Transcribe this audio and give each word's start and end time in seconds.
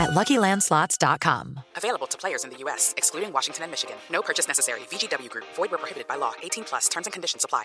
at 0.00 0.10
LuckyLandSlots.com. 0.10 1.60
Available 1.76 2.08
to 2.08 2.16
players 2.16 2.44
in 2.44 2.50
the 2.50 2.56
U.S., 2.64 2.94
excluding 2.96 3.32
Washington 3.32 3.64
and 3.64 3.70
Michigan. 3.70 3.96
No 4.10 4.22
purchase 4.22 4.48
necessary. 4.48 4.80
VGW 4.90 5.28
Group. 5.28 5.44
Void 5.54 5.70
where 5.70 5.78
prohibited 5.78 6.08
by 6.08 6.16
law. 6.16 6.32
18 6.42 6.64
plus. 6.64 6.88
Terms 6.88 7.06
and 7.06 7.12
conditions 7.12 7.44
apply. 7.44 7.64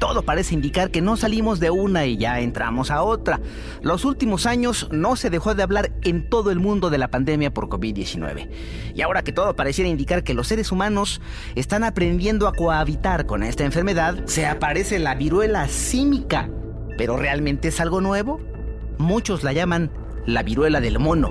Todo 0.00 0.22
parece 0.22 0.54
indicar 0.54 0.90
que 0.90 1.02
no 1.02 1.18
salimos 1.18 1.60
de 1.60 1.70
una 1.70 2.06
y 2.06 2.16
ya 2.16 2.40
entramos 2.40 2.90
a 2.90 3.02
otra. 3.02 3.38
Los 3.82 4.06
últimos 4.06 4.46
años 4.46 4.88
no 4.90 5.14
se 5.14 5.28
dejó 5.28 5.54
de 5.54 5.62
hablar 5.62 5.92
en 6.00 6.30
todo 6.30 6.50
el 6.50 6.58
mundo 6.58 6.88
de 6.88 6.96
la 6.96 7.08
pandemia 7.08 7.52
por 7.52 7.68
COVID-19. 7.68 8.48
Y 8.94 9.02
ahora 9.02 9.22
que 9.22 9.32
todo 9.32 9.54
pareciera 9.54 9.90
indicar 9.90 10.24
que 10.24 10.32
los 10.32 10.48
seres 10.48 10.72
humanos 10.72 11.20
están 11.54 11.84
aprendiendo 11.84 12.48
a 12.48 12.54
cohabitar 12.54 13.26
con 13.26 13.42
esta 13.42 13.64
enfermedad, 13.64 14.24
se 14.24 14.46
aparece 14.46 14.98
la 14.98 15.14
viruela 15.14 15.68
símica. 15.68 16.48
¿Pero 16.96 17.18
realmente 17.18 17.68
es 17.68 17.78
algo 17.78 18.00
nuevo? 18.00 18.40
Muchos 18.96 19.42
la 19.42 19.52
llaman 19.52 19.90
la 20.26 20.42
viruela 20.42 20.80
del 20.80 20.98
mono. 20.98 21.30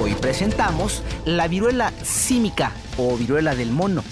Hoy 0.00 0.14
presentamos 0.14 1.02
la 1.24 1.48
viruela 1.48 1.92
símica 2.02 2.72
o 2.96 3.16
viruela 3.16 3.54
del 3.54 3.70
mono. 3.70 4.04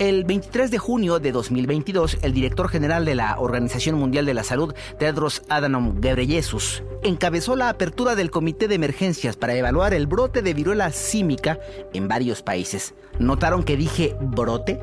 El 0.00 0.24
23 0.24 0.70
de 0.70 0.78
junio 0.78 1.18
de 1.18 1.30
2022, 1.30 2.20
el 2.22 2.32
director 2.32 2.70
general 2.70 3.04
de 3.04 3.14
la 3.14 3.38
Organización 3.38 3.96
Mundial 3.96 4.24
de 4.24 4.32
la 4.32 4.44
Salud, 4.44 4.74
Tedros 4.98 5.42
Adhanom 5.50 6.00
Ghebreyesus, 6.00 6.82
encabezó 7.02 7.54
la 7.54 7.68
apertura 7.68 8.14
del 8.14 8.30
Comité 8.30 8.66
de 8.66 8.76
Emergencias 8.76 9.36
para 9.36 9.54
evaluar 9.54 9.92
el 9.92 10.06
brote 10.06 10.40
de 10.40 10.54
viruela 10.54 10.90
símica 10.90 11.60
en 11.92 12.08
varios 12.08 12.40
países. 12.40 12.94
¿Notaron 13.18 13.62
que 13.62 13.76
dije 13.76 14.16
brote? 14.22 14.80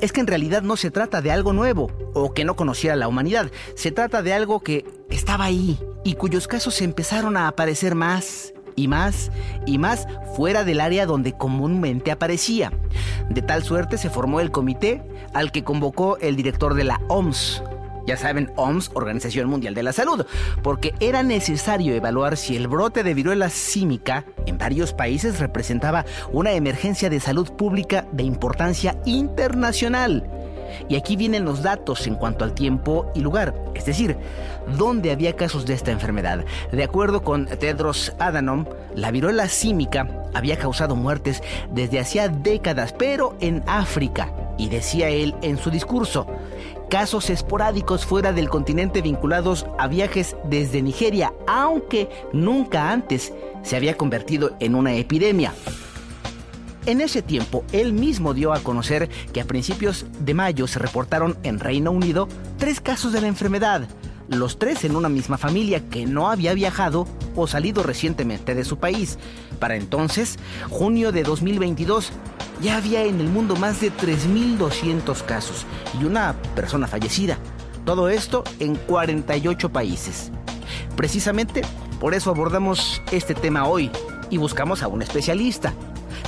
Es 0.00 0.10
que 0.10 0.20
en 0.20 0.26
realidad 0.26 0.62
no 0.62 0.76
se 0.76 0.90
trata 0.90 1.22
de 1.22 1.30
algo 1.30 1.52
nuevo 1.52 1.92
o 2.12 2.34
que 2.34 2.44
no 2.44 2.56
conociera 2.56 2.96
la 2.96 3.06
humanidad, 3.06 3.52
se 3.76 3.92
trata 3.92 4.20
de 4.20 4.32
algo 4.32 4.64
que 4.64 4.84
estaba 5.10 5.44
ahí 5.44 5.78
y 6.02 6.14
cuyos 6.14 6.48
casos 6.48 6.82
empezaron 6.82 7.36
a 7.36 7.46
aparecer 7.46 7.94
más 7.94 8.53
y 8.76 8.88
más 8.88 9.30
y 9.66 9.78
más 9.78 10.06
fuera 10.36 10.64
del 10.64 10.80
área 10.80 11.06
donde 11.06 11.32
comúnmente 11.32 12.10
aparecía. 12.10 12.72
De 13.28 13.42
tal 13.42 13.62
suerte 13.62 13.98
se 13.98 14.10
formó 14.10 14.40
el 14.40 14.50
comité 14.50 15.02
al 15.32 15.52
que 15.52 15.64
convocó 15.64 16.18
el 16.18 16.36
director 16.36 16.74
de 16.74 16.84
la 16.84 17.00
OMS. 17.08 17.62
Ya 18.06 18.18
saben, 18.18 18.52
OMS, 18.56 18.90
Organización 18.92 19.48
Mundial 19.48 19.74
de 19.74 19.82
la 19.82 19.94
Salud, 19.94 20.26
porque 20.62 20.94
era 21.00 21.22
necesario 21.22 21.94
evaluar 21.94 22.36
si 22.36 22.54
el 22.54 22.68
brote 22.68 23.02
de 23.02 23.14
viruela 23.14 23.48
símica 23.48 24.24
en 24.46 24.58
varios 24.58 24.92
países 24.92 25.38
representaba 25.38 26.04
una 26.30 26.52
emergencia 26.52 27.08
de 27.08 27.20
salud 27.20 27.50
pública 27.52 28.06
de 28.12 28.24
importancia 28.24 28.98
internacional 29.06 30.43
y 30.88 30.96
aquí 30.96 31.16
vienen 31.16 31.44
los 31.44 31.62
datos 31.62 32.06
en 32.06 32.14
cuanto 32.14 32.44
al 32.44 32.54
tiempo 32.54 33.10
y 33.14 33.20
lugar, 33.20 33.54
es 33.74 33.84
decir, 33.84 34.16
dónde 34.76 35.10
había 35.10 35.36
casos 35.36 35.66
de 35.66 35.74
esta 35.74 35.90
enfermedad. 35.90 36.44
De 36.72 36.84
acuerdo 36.84 37.22
con 37.22 37.46
Tedros 37.46 38.12
Adhanom, 38.18 38.66
la 38.94 39.10
viruela 39.10 39.48
símica 39.48 40.08
había 40.34 40.58
causado 40.58 40.96
muertes 40.96 41.42
desde 41.70 42.00
hacía 42.00 42.28
décadas, 42.28 42.92
pero 42.92 43.36
en 43.40 43.62
África. 43.66 44.32
Y 44.56 44.68
decía 44.68 45.08
él 45.08 45.34
en 45.42 45.58
su 45.58 45.70
discurso, 45.70 46.26
casos 46.88 47.28
esporádicos 47.28 48.06
fuera 48.06 48.32
del 48.32 48.48
continente 48.48 49.02
vinculados 49.02 49.66
a 49.78 49.88
viajes 49.88 50.36
desde 50.44 50.80
Nigeria, 50.80 51.32
aunque 51.46 52.08
nunca 52.32 52.92
antes 52.92 53.32
se 53.62 53.76
había 53.76 53.96
convertido 53.96 54.52
en 54.60 54.74
una 54.74 54.94
epidemia. 54.94 55.52
En 56.86 57.00
ese 57.00 57.22
tiempo, 57.22 57.64
él 57.72 57.94
mismo 57.94 58.34
dio 58.34 58.52
a 58.52 58.60
conocer 58.60 59.08
que 59.32 59.40
a 59.40 59.46
principios 59.46 60.04
de 60.20 60.34
mayo 60.34 60.66
se 60.66 60.78
reportaron 60.78 61.36
en 61.42 61.58
Reino 61.58 61.90
Unido 61.90 62.28
tres 62.58 62.80
casos 62.80 63.12
de 63.12 63.22
la 63.22 63.26
enfermedad, 63.26 63.88
los 64.28 64.58
tres 64.58 64.84
en 64.84 64.94
una 64.94 65.08
misma 65.08 65.38
familia 65.38 65.88
que 65.88 66.04
no 66.04 66.30
había 66.30 66.52
viajado 66.52 67.06
o 67.36 67.46
salido 67.46 67.82
recientemente 67.82 68.54
de 68.54 68.64
su 68.64 68.78
país. 68.78 69.18
Para 69.58 69.76
entonces, 69.76 70.38
junio 70.68 71.10
de 71.10 71.22
2022, 71.22 72.10
ya 72.60 72.76
había 72.76 73.02
en 73.04 73.18
el 73.18 73.28
mundo 73.28 73.56
más 73.56 73.80
de 73.80 73.90
3.200 73.90 75.22
casos 75.24 75.64
y 75.98 76.04
una 76.04 76.34
persona 76.54 76.86
fallecida. 76.86 77.38
Todo 77.86 78.10
esto 78.10 78.44
en 78.60 78.76
48 78.76 79.70
países. 79.70 80.30
Precisamente 80.96 81.62
por 81.98 82.12
eso 82.12 82.30
abordamos 82.30 83.00
este 83.10 83.34
tema 83.34 83.66
hoy 83.66 83.90
y 84.28 84.36
buscamos 84.36 84.82
a 84.82 84.88
un 84.88 85.00
especialista. 85.00 85.72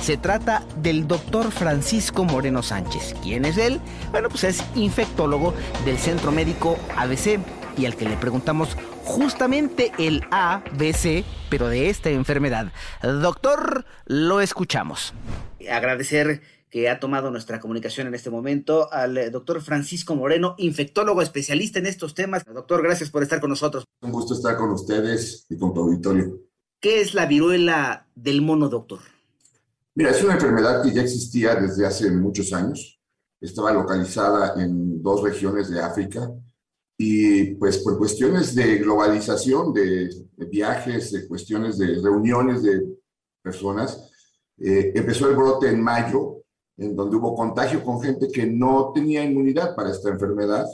Se 0.01 0.15
trata 0.17 0.65
del 0.81 1.07
doctor 1.07 1.51
Francisco 1.51 2.23
Moreno 2.23 2.63
Sánchez. 2.63 3.13
¿Quién 3.21 3.45
es 3.45 3.57
él? 3.57 3.81
Bueno, 4.11 4.29
pues 4.29 4.45
es 4.45 4.63
infectólogo 4.75 5.53
del 5.85 5.97
Centro 5.97 6.31
Médico 6.31 6.77
ABC 6.95 7.39
y 7.77 7.85
al 7.85 7.95
que 7.95 8.05
le 8.05 8.17
preguntamos 8.17 8.75
justamente 9.03 9.91
el 9.97 10.23
ABC, 10.31 11.25
pero 11.49 11.67
de 11.67 11.89
esta 11.89 12.09
enfermedad. 12.09 12.71
Doctor, 13.01 13.85
lo 14.05 14.41
escuchamos. 14.41 15.13
Agradecer 15.69 16.41
que 16.69 16.89
ha 16.89 16.99
tomado 16.99 17.31
nuestra 17.31 17.59
comunicación 17.59 18.07
en 18.07 18.15
este 18.15 18.29
momento 18.29 18.91
al 18.91 19.17
eh, 19.17 19.29
doctor 19.29 19.61
Francisco 19.61 20.15
Moreno, 20.15 20.55
infectólogo 20.57 21.21
especialista 21.21 21.79
en 21.79 21.85
estos 21.85 22.13
temas. 22.13 22.43
Doctor, 22.45 22.83
gracias 22.83 23.09
por 23.09 23.23
estar 23.23 23.39
con 23.39 23.49
nosotros. 23.49 23.85
Un 24.01 24.11
gusto 24.11 24.33
estar 24.33 24.57
con 24.57 24.71
ustedes 24.71 25.45
y 25.49 25.57
con 25.57 25.73
tu 25.73 25.81
auditorio. 25.81 26.41
¿Qué 26.79 27.01
es 27.01 27.13
la 27.13 27.25
viruela 27.25 28.07
del 28.15 28.41
mono, 28.41 28.69
doctor? 28.69 28.99
Mira, 29.97 30.11
es 30.11 30.23
una 30.23 30.35
enfermedad 30.35 30.83
que 30.83 30.93
ya 30.93 31.01
existía 31.01 31.55
desde 31.55 31.83
hace 31.83 32.11
muchos 32.11 32.53
años. 32.53 33.01
Estaba 33.41 33.73
localizada 33.73 34.53
en 34.61 35.01
dos 35.01 35.23
regiones 35.23 35.71
de 35.71 35.81
África 35.81 36.31
y 36.95 37.55
pues 37.55 37.79
por 37.79 37.97
cuestiones 37.97 38.53
de 38.53 38.77
globalización, 38.77 39.73
de, 39.73 40.07
viajes, 40.51 41.11
de 41.11 41.27
cuestiones 41.27 41.79
de 41.79 41.99
reuniones 41.99 42.61
de 42.61 42.85
personas, 43.41 44.07
eh, 44.59 44.91
empezó 44.93 45.31
el 45.31 45.35
brote 45.35 45.69
en 45.69 45.81
mayo, 45.81 46.43
en 46.77 46.95
donde 46.95 47.15
hubo 47.15 47.35
contagio 47.35 47.83
con 47.83 47.99
gente 47.99 48.27
que 48.31 48.45
no 48.45 48.91
tenía 48.93 49.23
inmunidad 49.23 49.75
para 49.75 49.89
esta 49.89 50.09
enfermedad 50.09 50.67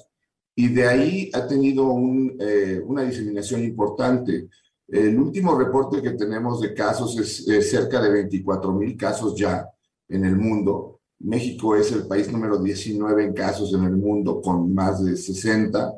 y 0.53 0.67
de 0.67 0.85
ahí 0.85 1.31
ha 1.33 1.47
tenido 1.47 1.95
eh, 2.41 2.81
una 2.85 3.03
diseminación 3.03 3.63
importante. 3.63 4.49
El 4.93 5.19
último 5.19 5.57
reporte 5.57 6.03
que 6.03 6.11
tenemos 6.11 6.61
de 6.61 6.71
casos 6.71 7.17
es, 7.17 7.47
cerca 7.67 7.99
de 7.99 8.11
24 8.11 8.71
mil 8.73 8.95
casos 8.95 9.33
ya 9.35 9.67
en 10.07 10.23
el 10.23 10.35
mundo. 10.35 10.99
México 11.21 11.75
es 11.75 11.91
el 11.93 12.05
país 12.05 12.31
número 12.31 12.61
19 12.61 13.23
en 13.23 13.33
casos 13.33 13.73
en 13.73 13.85
el 13.85 13.97
mundo 13.97 14.39
con 14.39 14.71
más 14.71 15.03
de 15.03 15.17
60. 15.17 15.95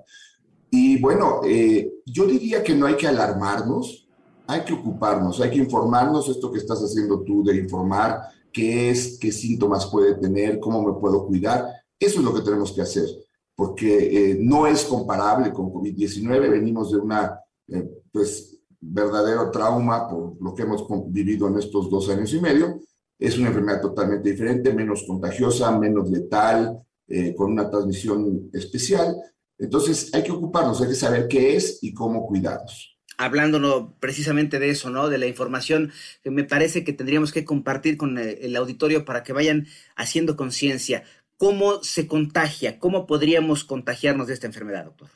Y 0.71 1.01
bueno, 1.01 1.41
eh, 1.43 1.91
yo 2.05 2.25
diría 2.25 2.63
que 2.63 2.73
no 2.73 2.85
hay 2.85 2.95
que 2.95 3.05
alarmarnos, 3.05 4.07
hay 4.47 4.63
que 4.63 4.71
ocuparnos, 4.71 5.41
hay 5.41 5.51
que 5.51 5.57
informarnos 5.57 6.29
esto 6.29 6.49
que 6.49 6.59
estás 6.59 6.79
haciendo 6.79 7.19
tú 7.19 7.43
de 7.43 7.57
informar 7.57 8.21
qué 8.53 8.91
es, 8.91 9.17
qué 9.19 9.29
síntomas 9.29 9.87
puede 9.87 10.15
tener, 10.15 10.57
cómo 10.61 10.81
me 10.81 10.97
puedo 10.97 11.27
cuidar. 11.27 11.67
Eso 11.99 12.19
es 12.19 12.25
lo 12.25 12.33
que 12.33 12.43
tenemos 12.43 12.71
que 12.71 12.83
hacer, 12.83 13.09
porque 13.57 14.31
eh, 14.31 14.37
no 14.39 14.67
es 14.67 14.85
comparable 14.85 15.51
con 15.51 15.69
COVID-19. 15.73 16.49
Venimos 16.49 16.93
de 16.93 16.97
una, 16.97 17.41
eh, 17.67 17.89
pues, 18.09 18.54
verdadero 18.87 19.51
trauma 19.51 20.07
por 20.07 20.41
lo 20.41 20.53
que 20.53 20.63
hemos 20.63 20.85
vivido 21.07 21.47
en 21.47 21.57
estos 21.57 21.89
dos 21.89 22.09
años 22.09 22.33
y 22.33 22.39
medio. 22.39 22.79
Es 23.17 23.37
una 23.37 23.47
enfermedad 23.47 23.81
totalmente 23.81 24.29
diferente, 24.29 24.73
menos 24.73 25.03
contagiosa, 25.07 25.77
menos 25.77 26.09
letal, 26.09 26.79
eh, 27.07 27.33
con 27.35 27.51
una 27.51 27.69
transmisión 27.69 28.49
especial. 28.53 29.15
Entonces 29.57 30.13
hay 30.13 30.23
que 30.23 30.31
ocuparnos, 30.31 30.81
hay 30.81 30.89
que 30.89 30.95
saber 30.95 31.27
qué 31.27 31.55
es 31.55 31.79
y 31.81 31.93
cómo 31.93 32.25
cuidarnos 32.27 32.91
hablando 33.17 33.95
precisamente 34.01 34.59
de 34.59 34.69
eso, 34.69 34.89
¿no? 34.89 35.07
De 35.07 35.17
la 35.17 35.25
información 35.25 35.93
que 36.21 36.31
me 36.31 36.43
parece 36.43 36.83
que 36.83 36.91
tendríamos 36.91 37.31
que 37.31 37.45
compartir 37.45 37.95
con 37.95 38.17
el, 38.17 38.37
el 38.41 38.55
auditorio 38.57 39.05
para 39.05 39.23
que 39.23 39.31
vayan 39.31 39.67
haciendo 39.95 40.35
conciencia. 40.35 41.05
¿Cómo 41.37 41.83
se 41.83 42.07
contagia? 42.07 42.79
¿Cómo 42.79 43.05
podríamos 43.07 43.63
contagiarnos 43.63 44.27
de 44.27 44.33
esta 44.33 44.47
enfermedad, 44.47 44.85
doctor? 44.85 45.09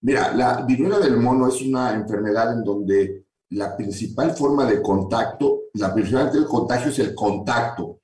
Mira, 0.00 0.34
la 0.34 0.62
viruela 0.62 0.98
del 0.98 1.16
mono 1.16 1.48
es 1.48 1.60
una 1.62 1.92
enfermedad 1.94 2.52
en 2.52 2.64
donde 2.64 3.24
la 3.50 3.76
principal 3.76 4.32
forma 4.32 4.64
de 4.66 4.80
contacto, 4.80 5.62
la 5.74 5.92
principal 5.92 6.30
del 6.32 6.44
contagio 6.44 6.90
es 6.90 6.98
el 6.98 7.14
contacto 7.14 7.98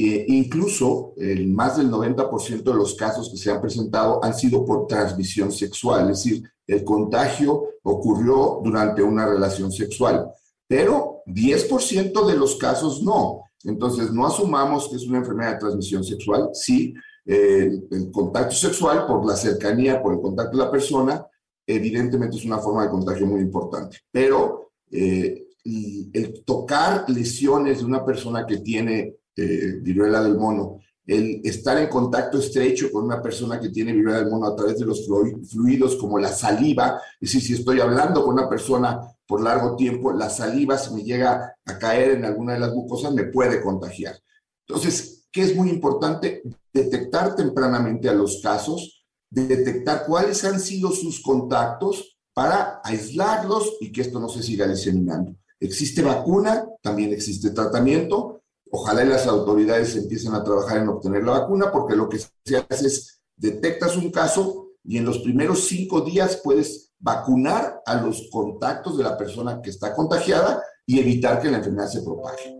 E 0.00 0.26
incluso 0.28 1.12
el 1.16 1.48
más 1.48 1.76
del 1.76 1.90
90% 1.90 2.62
de 2.62 2.74
los 2.74 2.94
casos 2.94 3.30
que 3.30 3.36
se 3.36 3.50
han 3.50 3.60
presentado 3.60 4.22
han 4.22 4.32
sido 4.32 4.64
por 4.64 4.86
transmisión 4.86 5.50
sexual, 5.50 6.10
es 6.10 6.22
decir, 6.22 6.42
el 6.66 6.84
contagio 6.84 7.64
ocurrió 7.82 8.60
durante 8.62 9.02
una 9.02 9.26
relación 9.26 9.72
sexual, 9.72 10.30
pero 10.68 11.22
10% 11.26 12.26
de 12.26 12.36
los 12.36 12.56
casos 12.56 13.02
no. 13.02 13.42
Entonces, 13.64 14.12
no 14.12 14.24
asumamos 14.24 14.88
que 14.88 14.96
es 14.96 15.06
una 15.06 15.18
enfermedad 15.18 15.54
de 15.54 15.58
transmisión 15.58 16.04
sexual, 16.04 16.50
sí, 16.52 16.94
eh, 17.26 17.68
el 17.90 18.10
contacto 18.12 18.54
sexual 18.54 19.04
por 19.04 19.26
la 19.26 19.34
cercanía, 19.34 20.00
por 20.00 20.12
el 20.14 20.20
contacto 20.20 20.56
de 20.56 20.64
la 20.64 20.70
persona, 20.70 21.26
evidentemente 21.68 22.36
es 22.36 22.44
una 22.44 22.58
forma 22.58 22.84
de 22.84 22.90
contagio 22.90 23.26
muy 23.26 23.40
importante, 23.40 23.98
pero 24.10 24.72
eh, 24.90 25.44
el 25.64 26.42
tocar 26.44 27.08
lesiones 27.10 27.80
de 27.80 27.84
una 27.84 28.04
persona 28.04 28.46
que 28.46 28.58
tiene 28.58 29.16
eh, 29.36 29.78
viruela 29.82 30.22
del 30.22 30.36
mono, 30.36 30.80
el 31.06 31.40
estar 31.44 31.76
en 31.78 31.88
contacto 31.88 32.38
estrecho 32.38 32.90
con 32.90 33.04
una 33.04 33.20
persona 33.20 33.60
que 33.60 33.68
tiene 33.68 33.92
viruela 33.92 34.20
del 34.20 34.30
mono 34.30 34.46
a 34.46 34.56
través 34.56 34.78
de 34.78 34.86
los 34.86 35.06
fluidos 35.06 35.96
como 35.96 36.18
la 36.18 36.28
saliva, 36.28 37.00
es 37.20 37.32
decir, 37.32 37.42
si 37.42 37.54
estoy 37.54 37.80
hablando 37.80 38.24
con 38.24 38.34
una 38.34 38.48
persona 38.48 39.00
por 39.26 39.42
largo 39.42 39.76
tiempo, 39.76 40.12
la 40.12 40.30
saliva 40.30 40.78
si 40.78 40.94
me 40.94 41.02
llega 41.02 41.54
a 41.64 41.78
caer 41.78 42.12
en 42.12 42.24
alguna 42.24 42.54
de 42.54 42.60
las 42.60 42.74
mucosas 42.74 43.12
me 43.12 43.24
puede 43.24 43.60
contagiar. 43.60 44.16
Entonces, 44.66 45.26
¿qué 45.30 45.42
es 45.42 45.54
muy 45.54 45.68
importante? 45.68 46.42
Detectar 46.72 47.36
tempranamente 47.36 48.08
a 48.08 48.14
los 48.14 48.40
casos, 48.42 48.97
detectar 49.30 50.06
cuáles 50.06 50.44
han 50.44 50.60
sido 50.60 50.90
sus 50.90 51.20
contactos 51.20 52.18
para 52.32 52.80
aislarlos 52.84 53.76
y 53.80 53.92
que 53.92 54.02
esto 54.02 54.20
no 54.20 54.28
se 54.28 54.42
siga 54.42 54.66
diseminando. 54.66 55.34
Existe 55.60 56.02
vacuna, 56.02 56.66
también 56.82 57.12
existe 57.12 57.50
tratamiento. 57.50 58.42
Ojalá 58.70 59.04
las 59.04 59.26
autoridades 59.26 59.96
empiecen 59.96 60.34
a 60.34 60.44
trabajar 60.44 60.78
en 60.78 60.88
obtener 60.88 61.24
la 61.24 61.40
vacuna, 61.40 61.72
porque 61.72 61.96
lo 61.96 62.08
que 62.08 62.18
se 62.18 62.56
hace 62.56 62.86
es 62.86 63.20
detectas 63.36 63.96
un 63.96 64.10
caso 64.10 64.68
y 64.84 64.98
en 64.98 65.04
los 65.04 65.18
primeros 65.18 65.66
cinco 65.66 66.00
días 66.02 66.40
puedes 66.42 66.92
vacunar 66.98 67.82
a 67.84 68.00
los 68.00 68.28
contactos 68.30 68.96
de 68.96 69.04
la 69.04 69.16
persona 69.16 69.60
que 69.62 69.70
está 69.70 69.94
contagiada 69.94 70.62
y 70.86 70.98
evitar 70.98 71.40
que 71.40 71.50
la 71.50 71.58
enfermedad 71.58 71.88
se 71.88 72.02
propague 72.02 72.57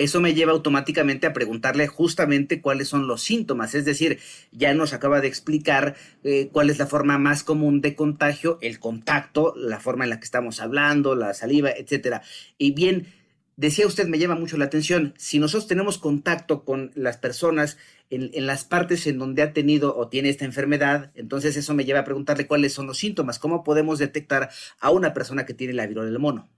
eso 0.00 0.22
me 0.22 0.32
lleva 0.32 0.52
automáticamente 0.52 1.26
a 1.26 1.34
preguntarle 1.34 1.86
justamente 1.86 2.62
cuáles 2.62 2.88
son 2.88 3.06
los 3.06 3.22
síntomas. 3.22 3.74
Es 3.74 3.84
decir, 3.84 4.18
ya 4.50 4.72
nos 4.72 4.94
acaba 4.94 5.20
de 5.20 5.28
explicar 5.28 5.94
eh, 6.24 6.48
cuál 6.50 6.70
es 6.70 6.78
la 6.78 6.86
forma 6.86 7.18
más 7.18 7.44
común 7.44 7.82
de 7.82 7.94
contagio, 7.94 8.58
el 8.62 8.80
contacto, 8.80 9.52
la 9.56 9.78
forma 9.78 10.04
en 10.04 10.10
la 10.10 10.18
que 10.18 10.24
estamos 10.24 10.60
hablando, 10.60 11.14
la 11.14 11.34
saliva, 11.34 11.70
etcétera. 11.70 12.22
Y 12.56 12.72
bien, 12.72 13.08
decía 13.56 13.86
usted, 13.86 14.08
me 14.08 14.18
llama 14.18 14.36
mucho 14.36 14.56
la 14.56 14.64
atención, 14.64 15.12
si 15.18 15.38
nosotros 15.38 15.68
tenemos 15.68 15.98
contacto 15.98 16.64
con 16.64 16.92
las 16.94 17.18
personas 17.18 17.76
en, 18.08 18.30
en, 18.32 18.46
las 18.46 18.64
partes 18.64 19.06
en 19.06 19.18
donde 19.18 19.42
ha 19.42 19.52
tenido 19.52 19.94
o 19.98 20.08
tiene 20.08 20.30
esta 20.30 20.46
enfermedad, 20.46 21.12
entonces 21.14 21.58
eso 21.58 21.74
me 21.74 21.84
lleva 21.84 22.00
a 22.00 22.04
preguntarle 22.04 22.46
cuáles 22.46 22.72
son 22.72 22.86
los 22.86 22.96
síntomas, 22.96 23.38
cómo 23.38 23.64
podemos 23.64 23.98
detectar 23.98 24.48
a 24.80 24.90
una 24.90 25.12
persona 25.12 25.44
que 25.44 25.52
tiene 25.52 25.74
la 25.74 25.86
viruela 25.86 26.10
del 26.10 26.18
mono 26.18 26.48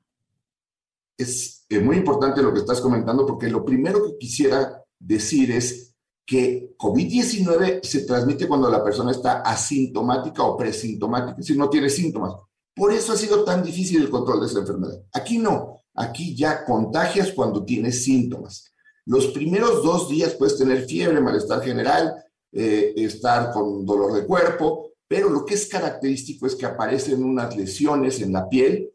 es 1.16 1.64
eh, 1.68 1.80
muy 1.80 1.96
importante 1.96 2.42
lo 2.42 2.52
que 2.52 2.60
estás 2.60 2.80
comentando 2.80 3.26
porque 3.26 3.48
lo 3.48 3.64
primero 3.64 4.04
que 4.04 4.18
quisiera 4.18 4.82
decir 4.98 5.50
es 5.52 5.94
que 6.24 6.74
COVID-19 6.78 7.82
se 7.82 8.04
transmite 8.04 8.46
cuando 8.46 8.70
la 8.70 8.82
persona 8.82 9.10
está 9.10 9.40
asintomática 9.40 10.42
o 10.44 10.56
presintomática, 10.56 11.42
si 11.42 11.56
no 11.56 11.68
tiene 11.68 11.90
síntomas. 11.90 12.34
Por 12.74 12.92
eso 12.92 13.12
ha 13.12 13.16
sido 13.16 13.44
tan 13.44 13.62
difícil 13.62 14.02
el 14.02 14.10
control 14.10 14.40
de 14.40 14.46
esa 14.46 14.60
enfermedad. 14.60 15.02
Aquí 15.12 15.38
no, 15.38 15.82
aquí 15.94 16.34
ya 16.34 16.64
contagias 16.64 17.32
cuando 17.32 17.64
tienes 17.64 18.04
síntomas. 18.04 18.72
Los 19.04 19.28
primeros 19.28 19.82
dos 19.82 20.08
días 20.08 20.34
puedes 20.34 20.56
tener 20.56 20.86
fiebre, 20.86 21.20
malestar 21.20 21.62
general, 21.62 22.14
eh, 22.52 22.92
estar 22.96 23.52
con 23.52 23.84
dolor 23.84 24.12
de 24.12 24.24
cuerpo, 24.24 24.92
pero 25.08 25.28
lo 25.28 25.44
que 25.44 25.54
es 25.54 25.68
característico 25.68 26.46
es 26.46 26.54
que 26.54 26.66
aparecen 26.66 27.22
unas 27.22 27.54
lesiones 27.56 28.20
en 28.20 28.32
la 28.32 28.48
piel 28.48 28.90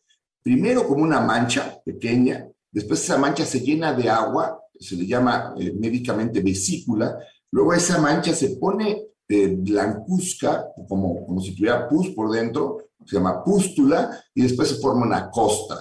primero 0.47 0.88
como 0.88 1.03
una 1.03 1.19
mancha 1.19 1.77
pequeña, 1.83 2.47
después 2.71 3.03
esa 3.03 3.17
mancha 3.17 3.45
se 3.45 3.59
llena 3.59 3.91
de 3.91 4.09
agua, 4.09 4.57
se 4.79 4.95
le 4.95 5.05
llama 5.05 5.53
eh, 5.59 5.73
médicamente 5.77 6.39
vesícula, 6.39 7.17
luego 7.51 7.73
esa 7.73 7.99
mancha 7.99 8.33
se 8.33 8.51
pone 8.51 9.07
eh, 9.27 9.57
blancuzca, 9.59 10.67
como, 10.88 11.25
como 11.25 11.41
si 11.41 11.53
tuviera 11.53 11.89
pus 11.89 12.11
por 12.11 12.31
dentro, 12.31 12.77
se 13.05 13.17
llama 13.17 13.44
pústula, 13.44 14.23
y 14.33 14.44
después 14.44 14.69
se 14.69 14.75
forma 14.75 15.05
una 15.05 15.29
costra. 15.29 15.79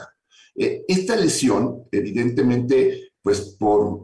Eh, 0.56 0.84
esta 0.88 1.14
lesión, 1.14 1.84
evidentemente, 1.92 3.12
pues 3.22 3.56
por 3.56 4.02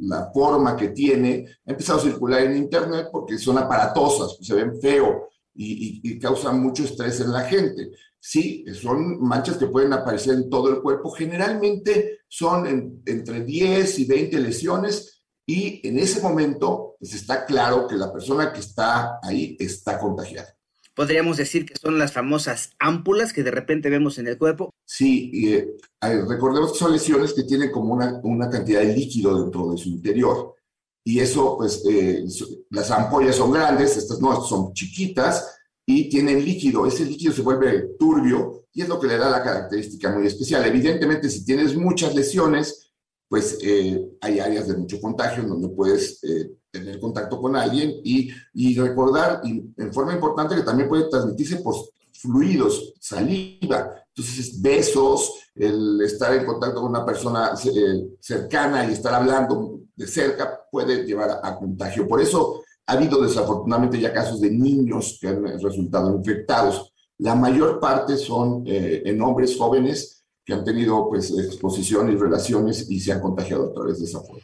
la 0.00 0.30
forma 0.32 0.74
que 0.74 0.88
tiene, 0.88 1.44
ha 1.66 1.70
empezado 1.70 1.98
a 1.98 2.02
circular 2.02 2.44
en 2.44 2.56
Internet 2.56 3.08
porque 3.12 3.36
son 3.36 3.58
aparatosas, 3.58 4.38
se 4.40 4.54
ven 4.54 4.80
feo 4.80 5.28
y, 5.54 6.00
y, 6.02 6.12
y 6.12 6.18
causan 6.18 6.62
mucho 6.62 6.84
estrés 6.84 7.20
en 7.20 7.30
la 7.30 7.42
gente. 7.42 7.90
Sí, 8.20 8.64
son 8.74 9.20
manchas 9.20 9.56
que 9.56 9.66
pueden 9.66 9.92
aparecer 9.92 10.34
en 10.34 10.50
todo 10.50 10.70
el 10.70 10.82
cuerpo. 10.82 11.10
Generalmente 11.10 12.20
son 12.28 13.02
entre 13.06 13.44
10 13.44 13.98
y 13.98 14.04
20 14.04 14.40
lesiones 14.40 15.22
y 15.46 15.86
en 15.86 15.98
ese 15.98 16.20
momento 16.20 16.96
pues 16.98 17.14
está 17.14 17.46
claro 17.46 17.86
que 17.86 17.96
la 17.96 18.12
persona 18.12 18.52
que 18.52 18.60
está 18.60 19.18
ahí 19.22 19.56
está 19.58 19.98
contagiada. 19.98 20.54
Podríamos 20.94 21.36
decir 21.36 21.64
que 21.64 21.76
son 21.76 21.96
las 21.96 22.12
famosas 22.12 22.74
ámpulas 22.80 23.32
que 23.32 23.44
de 23.44 23.52
repente 23.52 23.88
vemos 23.88 24.18
en 24.18 24.26
el 24.26 24.36
cuerpo. 24.36 24.74
Sí, 24.84 25.30
eh, 25.46 25.76
recordemos 26.00 26.72
que 26.72 26.78
son 26.78 26.92
lesiones 26.92 27.32
que 27.32 27.44
tienen 27.44 27.70
como 27.70 27.94
una, 27.94 28.20
una, 28.24 28.50
cantidad 28.50 28.80
de 28.80 28.96
líquido 28.96 29.40
dentro 29.40 29.70
de 29.70 29.78
su 29.78 29.90
interior. 29.90 30.56
Y 31.04 31.20
eso, 31.20 31.56
pues, 31.56 31.84
eh, 31.88 32.24
las 32.70 32.90
ampollas 32.90 33.36
son 33.36 33.52
grandes, 33.52 33.96
estas 33.96 34.20
no, 34.20 34.42
son 34.42 34.72
chiquitas, 34.74 35.57
y 35.90 36.10
tienen 36.10 36.44
líquido. 36.44 36.84
Ese 36.86 37.06
líquido 37.06 37.32
se 37.32 37.40
vuelve 37.40 37.94
turbio 37.98 38.66
y 38.74 38.82
es 38.82 38.88
lo 38.88 39.00
que 39.00 39.06
le 39.06 39.16
da 39.16 39.30
la 39.30 39.42
característica 39.42 40.10
muy 40.10 40.26
especial. 40.26 40.62
Evidentemente, 40.66 41.30
si 41.30 41.46
tienes 41.46 41.74
muchas 41.74 42.14
lesiones, 42.14 42.92
pues 43.26 43.56
eh, 43.62 43.98
hay 44.20 44.38
áreas 44.38 44.68
de 44.68 44.76
mucho 44.76 45.00
contagio 45.00 45.42
en 45.42 45.48
donde 45.48 45.70
puedes 45.70 46.22
eh, 46.24 46.50
tener 46.70 47.00
contacto 47.00 47.40
con 47.40 47.56
alguien 47.56 47.90
y, 48.04 48.30
y 48.52 48.78
recordar 48.78 49.40
y 49.44 49.64
en 49.78 49.92
forma 49.94 50.12
importante 50.12 50.56
que 50.56 50.62
también 50.62 50.90
puede 50.90 51.08
transmitirse 51.08 51.56
por 51.56 51.74
fluidos, 52.12 52.92
saliva. 53.00 53.90
Entonces, 54.14 54.60
besos, 54.60 55.32
el 55.54 56.02
estar 56.02 56.34
en 56.34 56.44
contacto 56.44 56.82
con 56.82 56.90
una 56.90 57.06
persona 57.06 57.52
eh, 57.64 58.08
cercana 58.20 58.84
y 58.84 58.92
estar 58.92 59.14
hablando 59.14 59.80
de 59.96 60.06
cerca 60.06 60.60
puede 60.70 61.06
llevar 61.06 61.40
a 61.42 61.56
contagio. 61.56 62.06
Por 62.06 62.20
eso 62.20 62.62
ha 62.88 62.94
habido 62.94 63.20
desafortunadamente 63.20 64.00
ya 64.00 64.14
casos 64.14 64.40
de 64.40 64.50
niños 64.50 65.18
que 65.20 65.28
han 65.28 65.44
resultado 65.60 66.16
infectados. 66.16 66.90
La 67.18 67.34
mayor 67.34 67.80
parte 67.80 68.16
son 68.16 68.64
eh, 68.66 69.02
en 69.04 69.20
hombres 69.20 69.58
jóvenes 69.58 70.24
que 70.42 70.54
han 70.54 70.64
tenido 70.64 71.06
pues 71.10 71.30
exposición 71.30 72.10
y 72.10 72.16
relaciones 72.16 72.90
y 72.90 72.98
se 72.98 73.12
han 73.12 73.20
contagiado 73.20 73.66
a 73.66 73.74
través 73.74 73.98
de 73.98 74.06
esa 74.06 74.20
forma. 74.20 74.42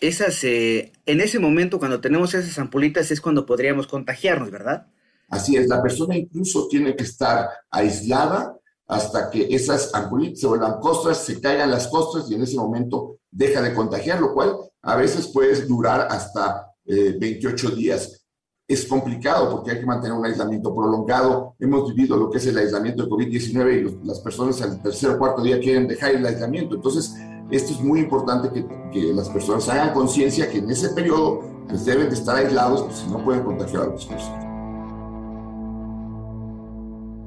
Esas, 0.00 0.42
eh, 0.42 0.92
en 1.06 1.20
ese 1.20 1.38
momento 1.38 1.78
cuando 1.78 2.00
tenemos 2.00 2.34
esas 2.34 2.58
ampulitas 2.58 3.12
es 3.12 3.20
cuando 3.20 3.46
podríamos 3.46 3.86
contagiarnos, 3.86 4.50
¿verdad? 4.50 4.88
Así 5.28 5.56
es, 5.56 5.68
la 5.68 5.80
persona 5.80 6.16
incluso 6.16 6.66
tiene 6.66 6.96
que 6.96 7.04
estar 7.04 7.48
aislada 7.70 8.58
hasta 8.88 9.30
que 9.30 9.46
esas 9.54 9.94
ampulitas 9.94 10.40
se 10.40 10.48
vuelvan 10.48 10.80
costras, 10.80 11.18
se 11.18 11.40
caigan 11.40 11.70
las 11.70 11.86
costras 11.86 12.28
y 12.28 12.34
en 12.34 12.42
ese 12.42 12.56
momento 12.56 13.20
deja 13.30 13.62
de 13.62 13.72
contagiar, 13.72 14.20
lo 14.20 14.34
cual 14.34 14.56
a 14.82 14.96
veces 14.96 15.28
puede 15.28 15.64
durar 15.66 16.08
hasta 16.10 16.72
28 16.86 17.68
eh, 17.68 17.74
días. 17.76 18.22
Es 18.68 18.84
complicado 18.86 19.50
porque 19.50 19.70
hay 19.70 19.80
que 19.80 19.86
mantener 19.86 20.16
un 20.16 20.24
aislamiento 20.24 20.74
prolongado. 20.74 21.54
Hemos 21.60 21.94
vivido 21.94 22.16
lo 22.16 22.30
que 22.30 22.38
es 22.38 22.46
el 22.46 22.58
aislamiento 22.58 23.04
de 23.04 23.10
COVID-19 23.10 24.00
y 24.02 24.06
las 24.06 24.18
personas 24.20 24.60
al 24.60 24.82
tercer 24.82 25.10
o 25.10 25.18
cuarto 25.18 25.42
día 25.42 25.60
quieren 25.60 25.86
dejar 25.86 26.16
el 26.16 26.26
aislamiento. 26.26 26.74
Entonces, 26.74 27.14
esto 27.50 27.72
es 27.72 27.80
muy 27.80 28.00
importante 28.00 28.50
que, 28.52 28.66
las 29.14 29.28
personas 29.28 29.68
hagan 29.68 29.92
conciencia 29.92 30.50
que 30.50 30.58
en 30.58 30.70
ese 30.70 30.88
periodo 30.90 31.42
pues, 31.68 31.84
deben 31.84 32.08
de 32.08 32.14
estar 32.14 32.34
aislados, 32.34 32.82
pues, 32.82 32.96
si 32.96 33.06
no 33.08 33.22
pueden 33.24 33.44
contagiar 33.44 33.82
a 33.82 33.86
otras 33.86 34.06
personas. 34.06 34.46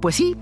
Pues 0.02 0.16
sí, 0.16 0.36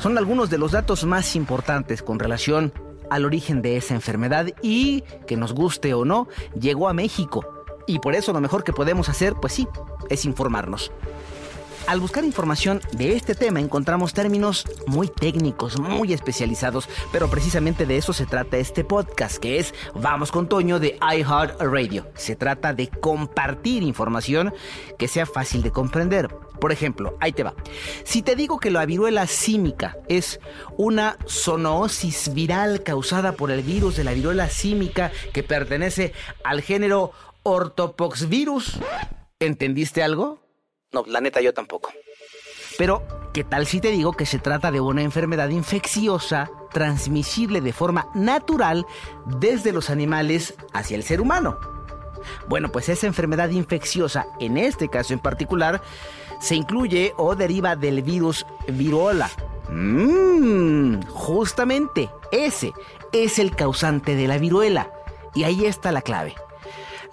son 0.00 0.18
algunos 0.18 0.50
de 0.50 0.58
los 0.58 0.72
datos 0.72 1.04
más 1.04 1.36
importantes 1.36 2.02
con 2.02 2.18
relación 2.18 2.72
al 3.10 3.24
origen 3.24 3.62
de 3.62 3.76
esa 3.76 3.94
enfermedad 3.94 4.48
y, 4.62 5.02
que 5.26 5.36
nos 5.36 5.52
guste 5.52 5.94
o 5.94 6.04
no, 6.04 6.28
llegó 6.58 6.88
a 6.88 6.94
México 6.94 7.53
y 7.86 7.98
por 7.98 8.14
eso 8.14 8.32
lo 8.32 8.40
mejor 8.40 8.64
que 8.64 8.72
podemos 8.72 9.08
hacer, 9.08 9.34
pues 9.34 9.52
sí, 9.52 9.68
es 10.10 10.24
informarnos. 10.24 10.92
Al 11.86 12.00
buscar 12.00 12.24
información 12.24 12.80
de 12.92 13.14
este 13.14 13.34
tema 13.34 13.60
encontramos 13.60 14.14
términos 14.14 14.64
muy 14.86 15.06
técnicos, 15.06 15.78
muy 15.78 16.14
especializados, 16.14 16.88
pero 17.12 17.28
precisamente 17.28 17.84
de 17.84 17.98
eso 17.98 18.14
se 18.14 18.24
trata 18.24 18.56
este 18.56 18.84
podcast, 18.84 19.36
que 19.36 19.58
es 19.58 19.74
Vamos 19.94 20.32
con 20.32 20.48
Toño 20.48 20.80
de 20.80 20.98
iHeartRadio. 21.02 22.06
Se 22.14 22.36
trata 22.36 22.72
de 22.72 22.88
compartir 22.88 23.82
información 23.82 24.54
que 24.98 25.08
sea 25.08 25.26
fácil 25.26 25.62
de 25.62 25.72
comprender. 25.72 26.34
Por 26.58 26.72
ejemplo, 26.72 27.18
ahí 27.20 27.32
te 27.32 27.42
va. 27.42 27.54
Si 28.04 28.22
te 28.22 28.34
digo 28.34 28.58
que 28.58 28.70
la 28.70 28.86
viruela 28.86 29.26
símica 29.26 29.98
es 30.08 30.40
una 30.78 31.18
zoonosis 31.28 32.32
viral 32.32 32.82
causada 32.82 33.32
por 33.32 33.50
el 33.50 33.62
virus 33.62 33.96
de 33.96 34.04
la 34.04 34.14
viruela 34.14 34.48
símica 34.48 35.12
que 35.34 35.42
pertenece 35.42 36.14
al 36.44 36.62
género 36.62 37.12
ortopoxvirus. 37.44 38.80
¿Entendiste 39.38 40.02
algo? 40.02 40.40
No, 40.92 41.04
la 41.06 41.20
neta 41.20 41.40
yo 41.40 41.54
tampoco. 41.54 41.92
Pero, 42.76 43.30
¿qué 43.32 43.44
tal 43.44 43.66
si 43.66 43.80
te 43.80 43.90
digo 43.90 44.12
que 44.12 44.26
se 44.26 44.40
trata 44.40 44.72
de 44.72 44.80
una 44.80 45.02
enfermedad 45.02 45.48
infecciosa 45.50 46.50
transmisible 46.72 47.60
de 47.60 47.72
forma 47.72 48.08
natural 48.14 48.84
desde 49.38 49.72
los 49.72 49.90
animales 49.90 50.54
hacia 50.72 50.96
el 50.96 51.04
ser 51.04 51.20
humano? 51.20 51.58
Bueno, 52.48 52.72
pues 52.72 52.88
esa 52.88 53.06
enfermedad 53.06 53.50
infecciosa, 53.50 54.26
en 54.40 54.56
este 54.56 54.88
caso 54.88 55.12
en 55.12 55.20
particular, 55.20 55.82
se 56.40 56.56
incluye 56.56 57.12
o 57.16 57.36
deriva 57.36 57.76
del 57.76 58.02
virus 58.02 58.44
virola. 58.66 59.30
Mmm, 59.68 61.02
justamente 61.08 62.10
ese 62.32 62.72
es 63.12 63.38
el 63.38 63.54
causante 63.54 64.16
de 64.16 64.26
la 64.26 64.38
viruela. 64.38 64.90
Y 65.34 65.44
ahí 65.44 65.66
está 65.66 65.92
la 65.92 66.02
clave. 66.02 66.34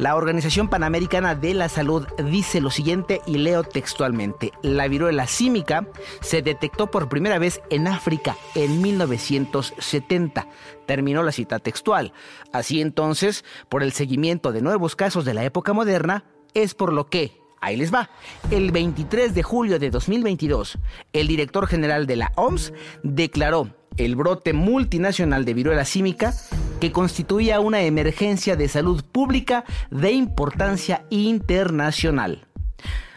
La 0.01 0.15
Organización 0.15 0.67
Panamericana 0.67 1.35
de 1.35 1.53
la 1.53 1.69
Salud 1.69 2.07
dice 2.25 2.59
lo 2.59 2.71
siguiente 2.71 3.21
y 3.27 3.37
leo 3.37 3.63
textualmente. 3.63 4.51
La 4.63 4.87
viruela 4.87 5.27
símica 5.27 5.87
se 6.21 6.41
detectó 6.41 6.89
por 6.89 7.07
primera 7.07 7.37
vez 7.37 7.61
en 7.69 7.87
África 7.87 8.35
en 8.55 8.81
1970. 8.81 10.47
Terminó 10.87 11.21
la 11.21 11.31
cita 11.31 11.59
textual. 11.59 12.13
Así 12.51 12.81
entonces, 12.81 13.45
por 13.69 13.83
el 13.83 13.91
seguimiento 13.91 14.51
de 14.51 14.63
nuevos 14.63 14.95
casos 14.95 15.23
de 15.23 15.35
la 15.35 15.43
época 15.43 15.71
moderna, 15.71 16.25
es 16.55 16.73
por 16.73 16.93
lo 16.93 17.07
que, 17.07 17.39
Ahí 17.63 17.77
les 17.77 17.93
va. 17.93 18.09
El 18.49 18.71
23 18.71 19.35
de 19.35 19.43
julio 19.43 19.77
de 19.77 19.91
2022, 19.91 20.79
el 21.13 21.27
director 21.27 21.67
general 21.67 22.07
de 22.07 22.15
la 22.15 22.31
OMS 22.37 22.73
declaró 23.03 23.69
el 23.97 24.15
brote 24.15 24.53
multinacional 24.53 25.45
de 25.45 25.53
viruela 25.53 25.85
símica 25.85 26.33
que 26.81 26.91
constituía 26.91 27.59
una 27.59 27.81
emergencia 27.83 28.55
de 28.55 28.67
salud 28.67 29.03
pública 29.03 29.63
de 29.91 30.11
importancia 30.11 31.05
internacional. 31.11 32.47